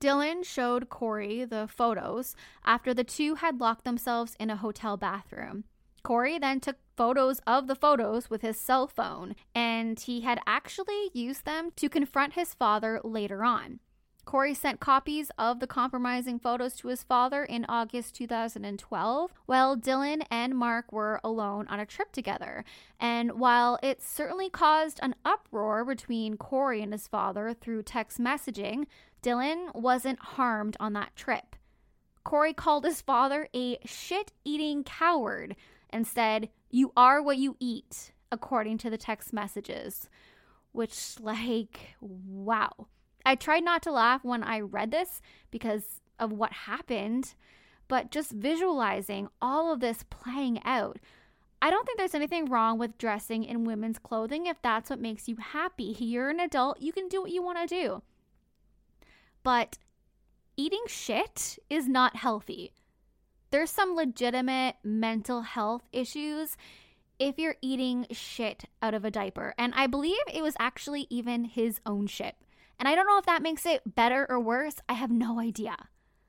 Dylan 0.01 0.45
showed 0.45 0.89
Corey 0.89 1.45
the 1.45 1.67
photos 1.67 2.37
after 2.65 2.93
the 2.93 3.05
two 3.05 3.37
had 3.37 3.61
locked 3.61 3.85
themselves 3.85 4.37
in 4.39 4.51
a 4.51 4.57
hotel 4.57 4.97
bathroom. 4.97 5.65
Corey 6.03 6.39
then 6.39 6.61
took 6.61 6.77
photos 6.97 7.41
of 7.47 7.67
the 7.67 7.75
photos 7.75 8.31
with 8.31 8.43
his 8.43 8.59
cell 8.59 8.87
phone, 8.87 9.35
and 9.55 9.99
he 9.99 10.21
had 10.21 10.39
actually 10.47 11.11
used 11.13 11.45
them 11.45 11.71
to 11.77 11.89
confront 11.89 12.35
his 12.35 12.55
father 12.55 13.01
later 13.03 13.43
on. 13.43 13.81
Corey 14.27 14.55
sent 14.55 14.81
copies 14.81 15.31
of 15.39 15.61
the 15.61 15.69
compromising 15.69 16.41
photos 16.41 16.75
to 16.75 16.89
his 16.89 17.05
father 17.05 17.45
in 17.45 17.65
August 17.69 18.17
2012, 18.17 19.33
while 19.47 19.77
Dylan 19.77 20.27
and 20.33 20.59
Mark 20.59 20.91
were 20.91 21.21
alone 21.23 21.69
on 21.69 21.79
a 21.79 21.87
trip 21.87 22.11
together. 22.11 22.65
And 22.99 23.39
while 23.39 23.79
it 23.85 24.03
certainly 24.03 24.51
caused 24.51 24.99
an 25.01 25.15
uproar 25.25 25.85
between 25.85 26.37
Corey 26.37 26.83
and 26.83 26.93
his 26.93 27.07
father 27.07 27.55
through 27.55 27.85
text 27.85 28.19
messaging, 28.19 28.87
Dylan 29.23 29.73
wasn't 29.77 30.19
harmed 30.19 30.77
on 30.81 30.93
that 30.95 31.15
trip. 31.15 31.55
Corey 32.25 32.53
called 32.53 32.85
his 32.85 33.01
father 33.01 33.49
a 33.55 33.79
shit 33.85 34.33
eating 34.45 34.83
coward 34.83 35.55
and 35.89 36.05
said, 36.05 36.49
You 36.69 36.93
are 36.97 37.23
what 37.23 37.39
you 37.39 37.57
eat, 37.61 38.11
according 38.33 38.79
to 38.79 38.91
the 38.91 38.99
text 38.99 39.33
messages. 39.33 40.09
Which, 40.73 41.21
like, 41.21 41.95
wow. 42.01 42.89
I 43.27 43.35
tried 43.35 43.65
not 43.65 43.83
to 43.83 43.91
laugh 43.91 44.25
when 44.25 44.45
I 44.45 44.61
read 44.61 44.93
this 44.93 45.21
because 45.51 46.01
of 46.21 46.31
what 46.31 46.53
happened, 46.53 47.35
but 47.89 48.13
just 48.13 48.31
visualizing 48.31 49.27
all 49.43 49.73
of 49.73 49.81
this 49.81 50.05
playing 50.09 50.61
out. 50.65 50.99
I 51.61 51.71
don't 51.71 51.85
think 51.85 51.99
there's 51.99 52.15
anything 52.15 52.45
wrong 52.45 52.79
with 52.79 52.99
dressing 52.99 53.43
in 53.43 53.65
women's 53.65 53.99
clothing 53.99 54.47
if 54.47 54.63
that's 54.63 54.89
what 54.89 55.01
makes 55.01 55.27
you 55.27 55.37
happy. 55.37 55.97
You're 55.99 56.31
an 56.31 56.39
adult, 56.39 56.81
you 56.81 56.93
can 56.93 57.09
do 57.09 57.21
what 57.21 57.33
you 57.33 57.43
want 57.43 57.59
to 57.59 57.67
do. 57.67 58.03
But 59.43 59.77
eating 60.57 60.85
shit 60.87 61.59
is 61.69 61.89
not 61.89 62.15
healthy. 62.15 62.75
There's 63.51 63.71
some 63.71 63.97
legitimate 63.97 64.77
mental 64.85 65.43
health 65.43 65.83
issues 65.93 66.57
if 67.19 67.41
you're 67.41 67.57
eating 67.61 68.07
shit 68.13 68.67
out 68.81 68.95
of 68.95 69.05
a 69.05 69.11
diaper. 69.11 69.53
And 69.59 69.73
I 69.75 69.89
believe 69.89 70.17
it 70.33 70.43
was 70.43 70.55
actually 70.61 71.09
even 71.11 71.45
his 71.45 71.81
own 71.85 72.07
shit. 72.07 72.37
And 72.79 72.89
I 72.89 72.95
don't 72.95 73.07
know 73.07 73.19
if 73.19 73.27
that 73.27 73.43
makes 73.43 73.65
it 73.67 73.95
better 73.95 74.27
or 74.29 74.39
worse. 74.39 74.77
I 74.89 74.95
have 74.95 75.11
no 75.11 75.41
idea. 75.41 75.77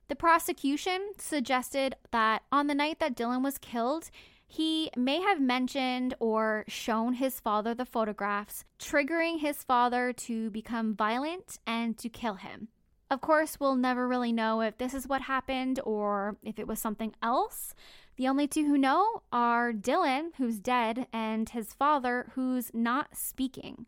The 0.07 0.15
prosecution 0.15 1.11
suggested 1.17 1.95
that 2.11 2.43
on 2.51 2.67
the 2.67 2.75
night 2.75 2.99
that 2.99 3.15
Dylan 3.15 3.43
was 3.43 3.57
killed, 3.57 4.09
he 4.47 4.89
may 4.95 5.21
have 5.21 5.41
mentioned 5.41 6.13
or 6.19 6.63
shown 6.69 7.13
his 7.13 7.41
father 7.41 7.73
the 7.73 7.85
photographs, 7.85 8.63
triggering 8.79 9.39
his 9.39 9.63
father 9.63 10.13
to 10.13 10.49
become 10.51 10.95
violent 10.95 11.59
and 11.67 11.97
to 11.97 12.07
kill 12.07 12.35
him. 12.35 12.69
Of 13.11 13.19
course, 13.19 13.59
we'll 13.59 13.75
never 13.75 14.07
really 14.07 14.31
know 14.31 14.61
if 14.61 14.77
this 14.77 14.93
is 14.93 15.07
what 15.07 15.23
happened 15.23 15.79
or 15.83 16.37
if 16.43 16.59
it 16.59 16.67
was 16.67 16.79
something 16.79 17.13
else. 17.21 17.73
The 18.15 18.27
only 18.27 18.47
two 18.47 18.65
who 18.65 18.77
know 18.77 19.23
are 19.31 19.73
Dylan, 19.73 20.31
who's 20.37 20.59
dead, 20.59 21.07
and 21.13 21.49
his 21.49 21.73
father, 21.73 22.31
who's 22.35 22.71
not 22.73 23.15
speaking. 23.15 23.85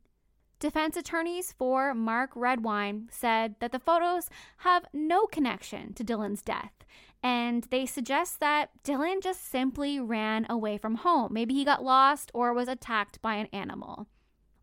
Defense 0.60 0.98
attorneys 0.98 1.54
for 1.54 1.93
Mark 1.93 2.32
Redwine 2.36 3.08
said 3.10 3.56
that 3.62 3.72
the 3.72 3.80
photos 3.80 4.30
have 4.58 4.86
no 4.91 5.26
connection 5.26 5.93
to 5.93 6.04
Dylan's 6.04 6.41
death, 6.41 6.74
and 7.24 7.63
they 7.72 7.86
suggest 7.86 8.41
that 8.41 8.69
Dylan 8.84 9.24
just 9.24 9.50
simply 9.50 10.02
ran 10.02 10.45
away 10.50 10.78
from 10.78 10.95
home. 10.95 11.34
Maybe 11.34 11.54
he 11.54 11.63
got 11.63 11.84
lost 11.84 12.30
or 12.34 12.54
was 12.54 12.67
attacked 12.67 13.22
by 13.22 13.36
an 13.36 13.48
animal. 13.54 14.08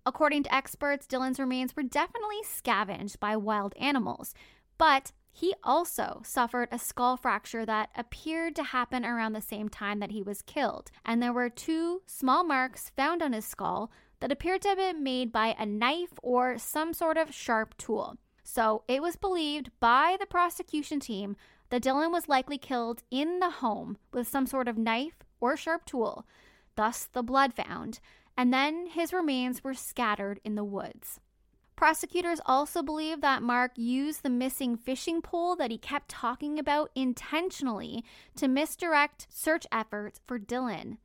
According 0.04 0.42
to 0.44 0.54
experts, 0.54 1.06
Dylan's 1.06 1.40
remains 1.40 1.74
were 1.74 1.82
definitely 1.82 2.42
scavenged 2.44 3.18
by 3.18 3.34
wild 3.34 3.74
animals, 3.78 4.34
but 4.76 5.12
he 5.32 5.54
also 5.64 6.20
suffered 6.24 6.68
a 6.70 6.78
skull 6.78 7.16
fracture 7.16 7.66
that 7.66 7.90
appeared 7.96 8.54
to 8.56 8.62
happen 8.62 9.04
around 9.04 9.32
the 9.32 9.40
same 9.40 9.68
time 9.70 10.00
that 10.00 10.10
he 10.10 10.22
was 10.22 10.42
killed, 10.42 10.90
and 11.04 11.22
there 11.22 11.32
were 11.32 11.48
two 11.48 12.02
small 12.06 12.44
marks 12.44 12.90
found 12.90 13.22
on 13.22 13.32
his 13.32 13.46
skull 13.46 13.90
that 14.20 14.32
appeared 14.32 14.62
to 14.62 14.68
have 14.68 14.78
been 14.78 15.02
made 15.02 15.32
by 15.32 15.54
a 15.58 15.66
knife 15.66 16.12
or 16.22 16.58
some 16.58 16.92
sort 16.92 17.16
of 17.16 17.34
sharp 17.34 17.76
tool. 17.76 18.16
So 18.42 18.84
it 18.86 19.02
was 19.02 19.16
believed 19.16 19.70
by 19.80 20.16
the 20.18 20.26
prosecution 20.26 21.00
team 21.00 21.36
that 21.70 21.82
Dylan 21.82 22.12
was 22.12 22.28
likely 22.28 22.58
killed 22.58 23.02
in 23.10 23.40
the 23.40 23.50
home 23.50 23.98
with 24.12 24.28
some 24.28 24.46
sort 24.46 24.68
of 24.68 24.78
knife 24.78 25.24
or 25.40 25.56
sharp 25.56 25.84
tool, 25.84 26.26
thus 26.76 27.06
the 27.06 27.22
blood 27.22 27.54
found, 27.54 28.00
and 28.36 28.52
then 28.52 28.86
his 28.86 29.12
remains 29.12 29.64
were 29.64 29.74
scattered 29.74 30.40
in 30.44 30.54
the 30.54 30.64
woods. 30.64 31.20
Prosecutors 31.74 32.40
also 32.46 32.82
believe 32.82 33.20
that 33.20 33.42
Mark 33.42 33.72
used 33.76 34.22
the 34.22 34.30
missing 34.30 34.76
fishing 34.76 35.20
pole 35.20 35.56
that 35.56 35.70
he 35.70 35.76
kept 35.76 36.08
talking 36.08 36.58
about 36.58 36.90
intentionally 36.94 38.02
to 38.36 38.48
misdirect 38.48 39.26
search 39.28 39.66
efforts 39.70 40.20
for 40.26 40.38
Dylan. 40.38 40.96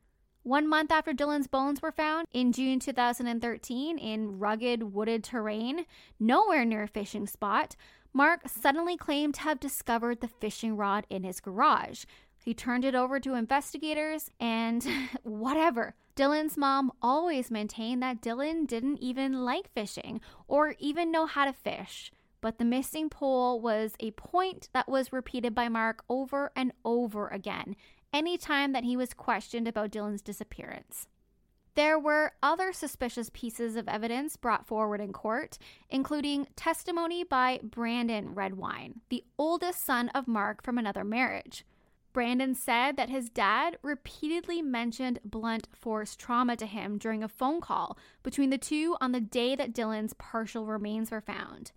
One 0.44 0.68
month 0.68 0.92
after 0.92 1.14
Dylan's 1.14 1.48
bones 1.48 1.84
were 1.84 1.92
found, 1.92 2.28
in 2.34 2.52
June 2.52 2.80
2013, 2.80 4.00
in 4.00 4.40
rugged 4.40 4.94
wooded 4.94 5.24
terrain, 5.24 5.86
nowhere 6.20 6.66
near 6.66 6.84
a 6.84 6.88
fishing 6.88 7.28
spot, 7.28 7.76
Mark 8.12 8.50
suddenly 8.50 8.98
claimed 8.98 9.36
to 9.36 9.42
have 9.42 9.60
discovered 9.60 10.20
the 10.20 10.28
fishing 10.28 10.76
rod 10.76 11.06
in 11.12 11.24
his 11.24 11.40
garage. 11.40 12.06
He 12.44 12.56
turned 12.56 12.84
it 12.84 12.96
over 12.96 13.20
to 13.20 13.36
investigators 13.36 14.32
and 14.40 14.84
whatever. 15.24 15.94
Dylan's 16.16 16.58
mom 16.58 16.92
always 17.04 17.52
maintained 17.52 18.02
that 18.02 18.22
Dylan 18.22 18.66
didn't 18.66 18.98
even 18.98 19.46
like 19.46 19.72
fishing 19.74 20.22
or 20.48 20.76
even 20.80 21.12
know 21.12 21.28
how 21.28 21.46
to 21.46 21.54
fish. 21.54 22.12
But 22.42 22.58
the 22.58 22.66
missing 22.66 23.10
pole 23.10 23.62
was 23.62 23.94
a 24.00 24.10
point 24.12 24.70
that 24.74 24.90
was 24.90 25.14
repeated 25.14 25.54
by 25.54 25.70
Mark 25.70 26.04
over 26.10 26.52
and 26.56 26.74
over 26.84 27.28
again, 27.28 27.76
any 28.14 28.38
time 28.38 28.72
that 28.74 28.84
he 28.84 28.98
was 28.98 29.14
questioned 29.14 29.68
about 29.68 29.92
Dylan's 29.92 30.22
disappearance. 30.22 31.08
There 31.76 31.98
were 31.98 32.34
other 32.44 32.74
suspicious 32.74 33.30
pieces 33.34 33.78
of 33.78 33.88
evidence 33.88 34.36
brought 34.36 34.68
forward 34.68 35.00
in 35.00 35.14
court, 35.14 35.58
including 35.90 36.48
testimony 36.58 37.24
by 37.24 37.62
Brandon 37.64 38.36
Redwine, 38.36 39.02
the 39.10 39.24
oldest 39.38 39.86
son 39.86 40.10
of 40.10 40.28
Mark 40.28 40.64
from 40.64 40.78
another 40.78 41.06
marriage. 41.06 41.66
Brandon 42.14 42.56
said 42.56 42.98
that 42.98 43.10
his 43.10 43.30
dad 43.30 43.78
repeatedly 43.82 44.62
mentioned 44.62 45.20
blunt 45.24 45.70
force 45.74 46.18
trauma 46.18 46.58
to 46.58 46.66
him 46.66 46.98
during 46.98 47.24
a 47.24 47.30
phone 47.30 47.62
call 47.62 47.98
between 48.22 48.50
the 48.50 48.58
two 48.58 48.98
on 49.00 49.14
the 49.14 49.22
day 49.22 49.56
that 49.56 49.74
Dylan's 49.74 50.14
partial 50.16 50.66
remains 50.66 51.10
were 51.10 51.22
found. 51.22 51.72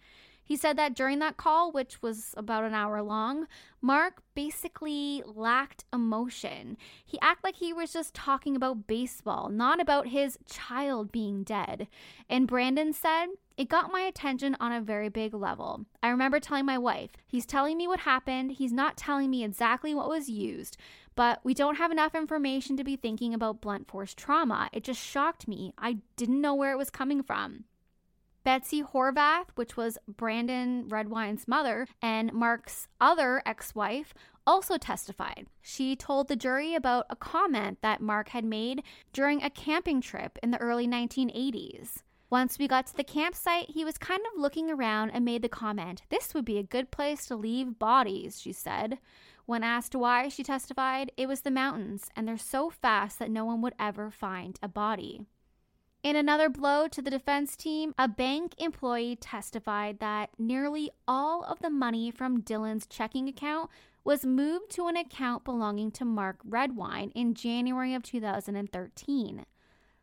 He 0.44 0.56
said 0.56 0.76
that 0.76 0.94
during 0.94 1.20
that 1.20 1.38
call, 1.38 1.72
which 1.72 2.02
was 2.02 2.34
about 2.36 2.64
an 2.64 2.74
hour 2.74 3.02
long, 3.02 3.46
Mark 3.80 4.22
basically 4.34 5.22
lacked 5.26 5.84
emotion. 5.92 6.76
He 7.04 7.18
acted 7.20 7.44
like 7.44 7.56
he 7.56 7.72
was 7.72 7.92
just 7.92 8.14
talking 8.14 8.54
about 8.54 8.86
baseball, 8.86 9.48
not 9.48 9.80
about 9.80 10.08
his 10.08 10.38
child 10.46 11.10
being 11.10 11.44
dead. 11.44 11.88
And 12.28 12.46
Brandon 12.46 12.92
said, 12.92 13.28
it 13.56 13.68
got 13.68 13.92
my 13.92 14.00
attention 14.00 14.56
on 14.58 14.72
a 14.72 14.80
very 14.80 15.08
big 15.08 15.32
level. 15.32 15.86
I 16.02 16.08
remember 16.08 16.40
telling 16.40 16.66
my 16.66 16.76
wife, 16.76 17.10
he's 17.26 17.46
telling 17.46 17.76
me 17.76 17.86
what 17.86 18.00
happened, 18.00 18.52
he's 18.52 18.72
not 18.72 18.96
telling 18.96 19.30
me 19.30 19.44
exactly 19.44 19.94
what 19.94 20.08
was 20.08 20.28
used, 20.28 20.76
but 21.14 21.40
we 21.44 21.54
don't 21.54 21.76
have 21.76 21.92
enough 21.92 22.14
information 22.14 22.76
to 22.76 22.84
be 22.84 22.96
thinking 22.96 23.32
about 23.32 23.60
blunt 23.60 23.88
force 23.88 24.12
trauma. 24.12 24.68
It 24.72 24.82
just 24.82 25.00
shocked 25.00 25.46
me. 25.46 25.72
I 25.78 25.98
didn't 26.16 26.40
know 26.40 26.54
where 26.54 26.72
it 26.72 26.78
was 26.78 26.90
coming 26.90 27.22
from. 27.22 27.64
Betsy 28.44 28.82
Horvath, 28.82 29.46
which 29.54 29.74
was 29.74 29.96
Brandon 30.06 30.84
Redwine's 30.88 31.48
mother 31.48 31.86
and 32.02 32.30
Mark's 32.32 32.88
other 33.00 33.42
ex 33.46 33.74
wife, 33.74 34.12
also 34.46 34.76
testified. 34.76 35.46
She 35.62 35.96
told 35.96 36.28
the 36.28 36.36
jury 36.36 36.74
about 36.74 37.06
a 37.08 37.16
comment 37.16 37.78
that 37.80 38.02
Mark 38.02 38.28
had 38.28 38.44
made 38.44 38.82
during 39.14 39.42
a 39.42 39.48
camping 39.48 40.02
trip 40.02 40.38
in 40.42 40.50
the 40.50 40.58
early 40.58 40.86
1980s. 40.86 42.02
Once 42.28 42.58
we 42.58 42.68
got 42.68 42.86
to 42.86 42.96
the 42.96 43.04
campsite, 43.04 43.70
he 43.70 43.84
was 43.84 43.96
kind 43.96 44.20
of 44.26 44.40
looking 44.40 44.70
around 44.70 45.10
and 45.10 45.24
made 45.24 45.40
the 45.40 45.48
comment, 45.48 46.02
This 46.10 46.34
would 46.34 46.44
be 46.44 46.58
a 46.58 46.62
good 46.62 46.90
place 46.90 47.26
to 47.26 47.36
leave 47.36 47.78
bodies, 47.78 48.40
she 48.40 48.52
said. 48.52 48.98
When 49.46 49.62
asked 49.62 49.94
why, 49.94 50.28
she 50.28 50.42
testified, 50.42 51.12
It 51.16 51.28
was 51.28 51.42
the 51.42 51.50
mountains, 51.50 52.10
and 52.14 52.26
they're 52.28 52.36
so 52.36 52.68
fast 52.68 53.18
that 53.20 53.30
no 53.30 53.44
one 53.44 53.62
would 53.62 53.74
ever 53.78 54.10
find 54.10 54.58
a 54.62 54.68
body. 54.68 55.22
In 56.04 56.16
another 56.16 56.50
blow 56.50 56.86
to 56.88 57.00
the 57.00 57.10
defense 57.10 57.56
team, 57.56 57.94
a 57.98 58.06
bank 58.06 58.56
employee 58.58 59.16
testified 59.16 60.00
that 60.00 60.28
nearly 60.38 60.90
all 61.08 61.42
of 61.44 61.60
the 61.60 61.70
money 61.70 62.10
from 62.10 62.42
Dylan's 62.42 62.86
checking 62.86 63.26
account 63.26 63.70
was 64.04 64.26
moved 64.26 64.70
to 64.72 64.86
an 64.86 64.98
account 64.98 65.44
belonging 65.44 65.90
to 65.92 66.04
Mark 66.04 66.40
Redwine 66.44 67.10
in 67.14 67.32
January 67.32 67.94
of 67.94 68.02
2013. 68.02 69.46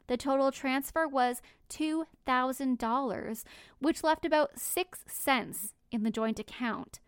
The 0.08 0.18
total 0.18 0.52
transfer 0.52 1.08
was 1.08 1.44
$2,000, 1.70 3.44
which 3.78 4.04
left 4.04 4.26
about 4.26 4.60
6 4.60 5.00
cents 5.08 5.76
in 5.92 6.02
the 6.02 6.10
joint 6.10 6.40
account. 6.40 7.00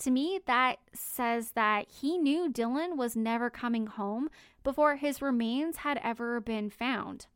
To 0.00 0.10
me, 0.10 0.40
that 0.46 0.80
says 0.92 1.52
that 1.52 1.88
he 1.88 2.18
knew 2.18 2.50
Dylan 2.50 2.96
was 2.96 3.14
never 3.14 3.48
coming 3.48 3.86
home 3.86 4.28
before 4.64 4.96
his 4.96 5.22
remains 5.22 5.76
had 5.76 6.00
ever 6.02 6.40
been 6.40 6.68
found. 6.68 7.28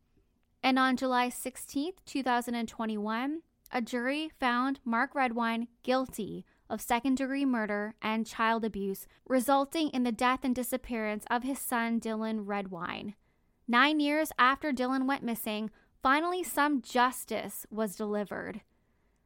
And 0.65 0.79
on 0.79 0.97
July 0.97 1.29
16, 1.29 1.91
2021, 2.07 3.41
a 3.71 3.81
jury 3.83 4.31
found 4.39 4.79
Mark 4.83 5.13
Redwine 5.13 5.67
guilty 5.83 6.43
of 6.71 6.81
second 6.81 7.17
degree 7.17 7.45
murder 7.45 7.93
and 8.01 8.25
child 8.25 8.65
abuse, 8.65 9.05
resulting 9.27 9.89
in 9.89 10.01
the 10.01 10.11
death 10.11 10.39
and 10.41 10.55
disappearance 10.55 11.23
of 11.29 11.43
his 11.43 11.59
son, 11.59 11.99
Dylan 11.99 12.47
Redwine. 12.47 13.13
Nine 13.67 13.99
years 13.99 14.31
after 14.39 14.73
Dylan 14.73 15.05
went 15.05 15.21
missing, 15.21 15.69
finally 16.01 16.43
some 16.43 16.81
justice 16.81 17.67
was 17.69 17.95
delivered. 17.95 18.61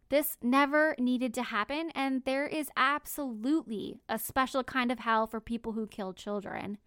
This 0.10 0.36
never 0.44 0.94
needed 1.00 1.34
to 1.36 1.44
happen, 1.44 1.90
and 1.96 2.26
there 2.26 2.48
is 2.48 2.70
absolutely 2.76 4.02
a 4.10 4.20
special 4.20 4.66
kind 4.66 4.92
of 4.92 5.00
hell 5.00 5.26
for 5.26 5.40
people 5.40 5.72
who 5.72 5.88
kill 5.88 6.12
children. 6.12 6.80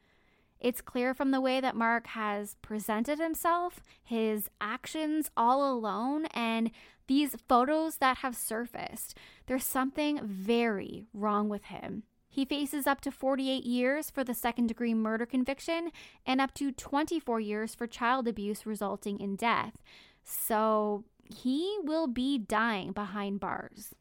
It's 0.63 0.81
clear 0.81 1.13
from 1.13 1.33
the 1.33 1.41
way 1.41 1.61
that 1.61 1.75
Mark 1.75 2.07
has 2.07 2.55
presented 2.63 3.19
himself, 3.19 3.83
his 4.03 4.49
actions 4.61 5.29
all 5.37 5.69
alone, 5.69 6.27
and 6.27 6.71
these 7.09 7.37
photos 7.49 7.97
that 7.97 8.19
have 8.19 8.37
surfaced. 8.37 9.19
There's 9.47 9.65
something 9.65 10.21
very 10.25 11.07
wrong 11.13 11.49
with 11.49 11.65
him. 11.65 12.05
He 12.29 12.45
faces 12.45 12.87
up 12.87 13.01
to 13.01 13.11
48 13.11 13.65
years 13.65 14.09
for 14.09 14.23
the 14.23 14.35
second 14.35 14.69
degree 14.69 14.95
murder 14.95 15.27
conviction 15.27 15.91
and 16.25 16.41
up 16.41 16.55
to 16.55 16.71
24 16.71 17.41
years 17.41 17.75
for 17.75 17.89
child 17.89 18.29
abuse 18.29 18.65
resulting 18.65 19.19
in 19.21 19.35
death. 19.35 19.83
So 20.23 21.05
he 21.25 21.77
will 21.83 22.07
be 22.07 22.39
dying 22.39 22.93
behind 22.93 23.41
bars. 23.41 23.95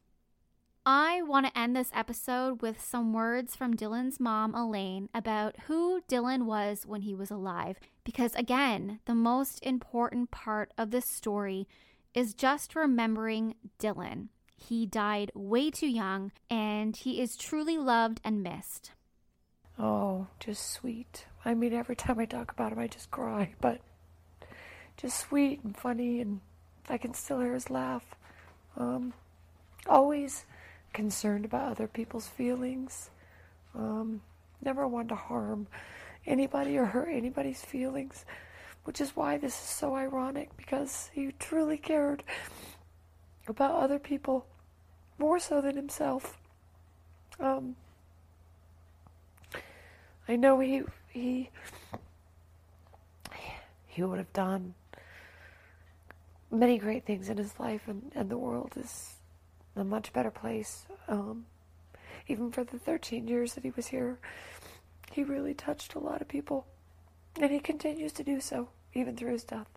I 0.84 1.22
want 1.22 1.46
to 1.46 1.56
end 1.56 1.76
this 1.76 1.92
episode 1.94 2.60
with 2.60 2.82
some 2.82 3.12
words 3.12 3.54
from 3.54 3.76
Dylan's 3.76 4.18
mom, 4.18 4.52
Elaine, 4.52 5.08
about 5.14 5.54
who 5.66 6.02
Dylan 6.08 6.42
was 6.42 6.84
when 6.84 7.02
he 7.02 7.14
was 7.14 7.30
alive. 7.30 7.78
Because 8.02 8.34
again, 8.34 8.98
the 9.04 9.14
most 9.14 9.64
important 9.64 10.32
part 10.32 10.72
of 10.76 10.90
this 10.90 11.06
story 11.06 11.68
is 12.14 12.34
just 12.34 12.74
remembering 12.74 13.54
Dylan. 13.78 14.28
He 14.56 14.84
died 14.84 15.30
way 15.36 15.70
too 15.70 15.86
young, 15.86 16.32
and 16.50 16.96
he 16.96 17.20
is 17.20 17.36
truly 17.36 17.78
loved 17.78 18.20
and 18.24 18.42
missed. 18.42 18.90
Oh, 19.78 20.26
just 20.40 20.68
sweet. 20.68 21.26
I 21.44 21.54
mean, 21.54 21.72
every 21.72 21.96
time 21.96 22.18
I 22.18 22.24
talk 22.24 22.50
about 22.50 22.72
him, 22.72 22.80
I 22.80 22.88
just 22.88 23.10
cry, 23.12 23.54
but 23.60 23.80
just 24.96 25.20
sweet 25.20 25.62
and 25.62 25.76
funny, 25.76 26.20
and 26.20 26.40
I 26.88 26.98
can 26.98 27.14
still 27.14 27.38
hear 27.38 27.54
his 27.54 27.70
laugh. 27.70 28.16
Um, 28.76 29.14
always 29.88 30.44
concerned 30.92 31.44
about 31.44 31.72
other 31.72 31.86
people's 31.86 32.28
feelings. 32.28 33.10
Um, 33.74 34.20
never 34.60 34.86
wanted 34.86 35.10
to 35.10 35.14
harm 35.16 35.66
anybody 36.26 36.78
or 36.78 36.86
hurt 36.86 37.08
anybody's 37.10 37.64
feelings, 37.64 38.24
which 38.84 39.00
is 39.00 39.16
why 39.16 39.38
this 39.38 39.54
is 39.54 39.68
so 39.68 39.96
ironic 39.96 40.56
because 40.56 41.10
he 41.12 41.32
truly 41.38 41.76
cared 41.76 42.22
about 43.48 43.74
other 43.74 43.98
people 43.98 44.46
more 45.18 45.38
so 45.38 45.60
than 45.60 45.76
himself. 45.76 46.38
Um, 47.40 47.76
I 50.28 50.36
know 50.36 50.60
he 50.60 50.82
he 51.08 51.50
he 53.86 54.02
would 54.02 54.18
have 54.18 54.32
done 54.32 54.74
many 56.50 56.78
great 56.78 57.04
things 57.04 57.28
in 57.28 57.36
his 57.36 57.58
life, 57.58 57.82
and, 57.88 58.12
and 58.14 58.30
the 58.30 58.38
world 58.38 58.72
is 58.76 59.16
a 59.76 59.84
much 59.84 60.12
better 60.12 60.30
place. 60.30 60.86
Um, 61.08 61.46
even 62.28 62.52
for 62.52 62.64
the 62.64 62.78
13 62.78 63.26
years 63.26 63.54
that 63.54 63.64
he 63.64 63.70
was 63.70 63.88
here, 63.88 64.18
he 65.10 65.24
really 65.24 65.54
touched 65.54 65.94
a 65.94 65.98
lot 65.98 66.22
of 66.22 66.28
people, 66.28 66.66
and 67.40 67.50
he 67.50 67.60
continues 67.60 68.12
to 68.12 68.24
do 68.24 68.40
so 68.40 68.68
even 68.94 69.16
through 69.16 69.32
his 69.32 69.44
death. 69.44 69.68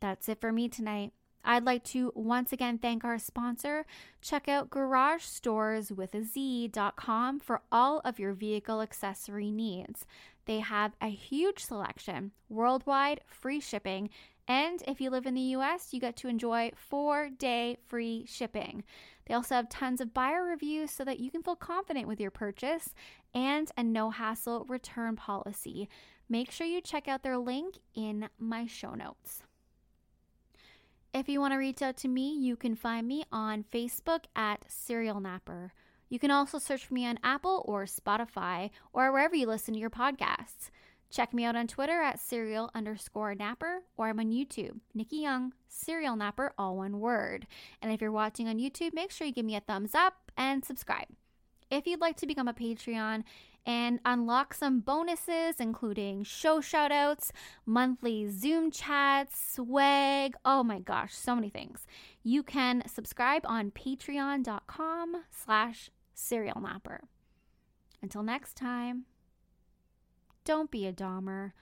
That's 0.00 0.28
it 0.28 0.40
for 0.40 0.50
me 0.52 0.68
tonight. 0.68 1.12
I'd 1.44 1.64
like 1.64 1.84
to 1.84 2.12
once 2.14 2.52
again 2.52 2.76
thank 2.78 3.04
our 3.04 3.18
sponsor. 3.18 3.86
Check 4.20 4.48
out 4.48 4.68
garagestoreswithaz.com 4.68 7.40
for 7.40 7.62
all 7.70 8.00
of 8.04 8.18
your 8.18 8.32
vehicle 8.32 8.82
accessory 8.82 9.52
needs. 9.52 10.04
They 10.46 10.58
have 10.58 10.96
a 11.00 11.08
huge 11.08 11.64
selection, 11.64 12.32
worldwide 12.48 13.20
free 13.28 13.60
shipping, 13.60 14.10
and 14.48 14.82
if 14.86 15.00
you 15.00 15.10
live 15.10 15.26
in 15.26 15.34
the 15.34 15.40
US, 15.40 15.92
you 15.92 16.00
get 16.00 16.16
to 16.16 16.28
enjoy 16.28 16.70
four 16.74 17.28
day 17.28 17.78
free 17.86 18.24
shipping. 18.28 18.84
They 19.26 19.34
also 19.34 19.56
have 19.56 19.68
tons 19.68 20.00
of 20.00 20.14
buyer 20.14 20.44
reviews 20.44 20.90
so 20.90 21.04
that 21.04 21.18
you 21.18 21.30
can 21.30 21.42
feel 21.42 21.56
confident 21.56 22.06
with 22.06 22.20
your 22.20 22.30
purchase 22.30 22.94
and 23.34 23.70
a 23.76 23.82
no 23.82 24.10
hassle 24.10 24.64
return 24.68 25.16
policy. 25.16 25.88
Make 26.28 26.50
sure 26.50 26.66
you 26.66 26.80
check 26.80 27.08
out 27.08 27.22
their 27.22 27.38
link 27.38 27.78
in 27.94 28.28
my 28.38 28.66
show 28.66 28.94
notes. 28.94 29.42
If 31.12 31.28
you 31.28 31.40
want 31.40 31.52
to 31.52 31.58
reach 31.58 31.82
out 31.82 31.96
to 31.98 32.08
me, 32.08 32.36
you 32.36 32.56
can 32.56 32.74
find 32.74 33.08
me 33.08 33.24
on 33.32 33.64
Facebook 33.64 34.24
at 34.36 34.64
Serial 34.68 35.20
Napper. 35.20 35.72
You 36.08 36.18
can 36.18 36.30
also 36.30 36.58
search 36.58 36.86
for 36.86 36.94
me 36.94 37.06
on 37.06 37.18
Apple 37.22 37.64
or 37.66 37.84
Spotify 37.84 38.70
or 38.92 39.10
wherever 39.10 39.34
you 39.34 39.46
listen 39.46 39.74
to 39.74 39.80
your 39.80 39.90
podcasts. 39.90 40.70
Check 41.16 41.32
me 41.32 41.46
out 41.46 41.56
on 41.56 41.66
Twitter 41.66 42.02
at 42.02 42.20
serial 42.20 42.70
underscore 42.74 43.34
napper 43.34 43.80
or 43.96 44.10
I'm 44.10 44.20
on 44.20 44.32
YouTube, 44.32 44.80
Nikki 44.92 45.16
Young, 45.16 45.54
serial 45.66 46.14
napper, 46.14 46.52
all 46.58 46.76
one 46.76 47.00
word. 47.00 47.46
And 47.80 47.90
if 47.90 48.02
you're 48.02 48.12
watching 48.12 48.48
on 48.48 48.58
YouTube, 48.58 48.92
make 48.92 49.10
sure 49.10 49.26
you 49.26 49.32
give 49.32 49.46
me 49.46 49.56
a 49.56 49.60
thumbs 49.60 49.94
up 49.94 50.30
and 50.36 50.62
subscribe. 50.62 51.06
If 51.70 51.86
you'd 51.86 52.02
like 52.02 52.18
to 52.18 52.26
become 52.26 52.48
a 52.48 52.52
Patreon 52.52 53.24
and 53.64 53.98
unlock 54.04 54.52
some 54.52 54.80
bonuses, 54.80 55.54
including 55.58 56.22
show 56.22 56.60
shoutouts, 56.60 57.30
monthly 57.64 58.28
Zoom 58.28 58.70
chats, 58.70 59.54
swag, 59.54 60.34
oh 60.44 60.62
my 60.62 60.80
gosh, 60.80 61.14
so 61.14 61.34
many 61.34 61.48
things. 61.48 61.86
You 62.24 62.42
can 62.42 62.86
subscribe 62.86 63.40
on 63.46 63.70
patreon.com 63.70 65.22
slash 65.30 65.88
serial 66.12 66.60
napper. 66.60 67.04
Until 68.02 68.22
next 68.22 68.54
time, 68.54 69.06
don't 70.46 70.70
be 70.70 70.86
a 70.86 70.92
Dahmer 70.92 71.52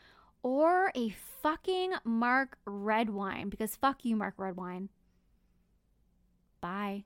or 0.42 0.92
a 0.94 1.08
fucking 1.42 1.94
Mark 2.04 2.58
Redwine 2.64 3.48
because 3.48 3.74
fuck 3.74 4.04
you, 4.04 4.14
Mark 4.14 4.34
Redwine. 4.36 4.90
Bye. 6.60 7.04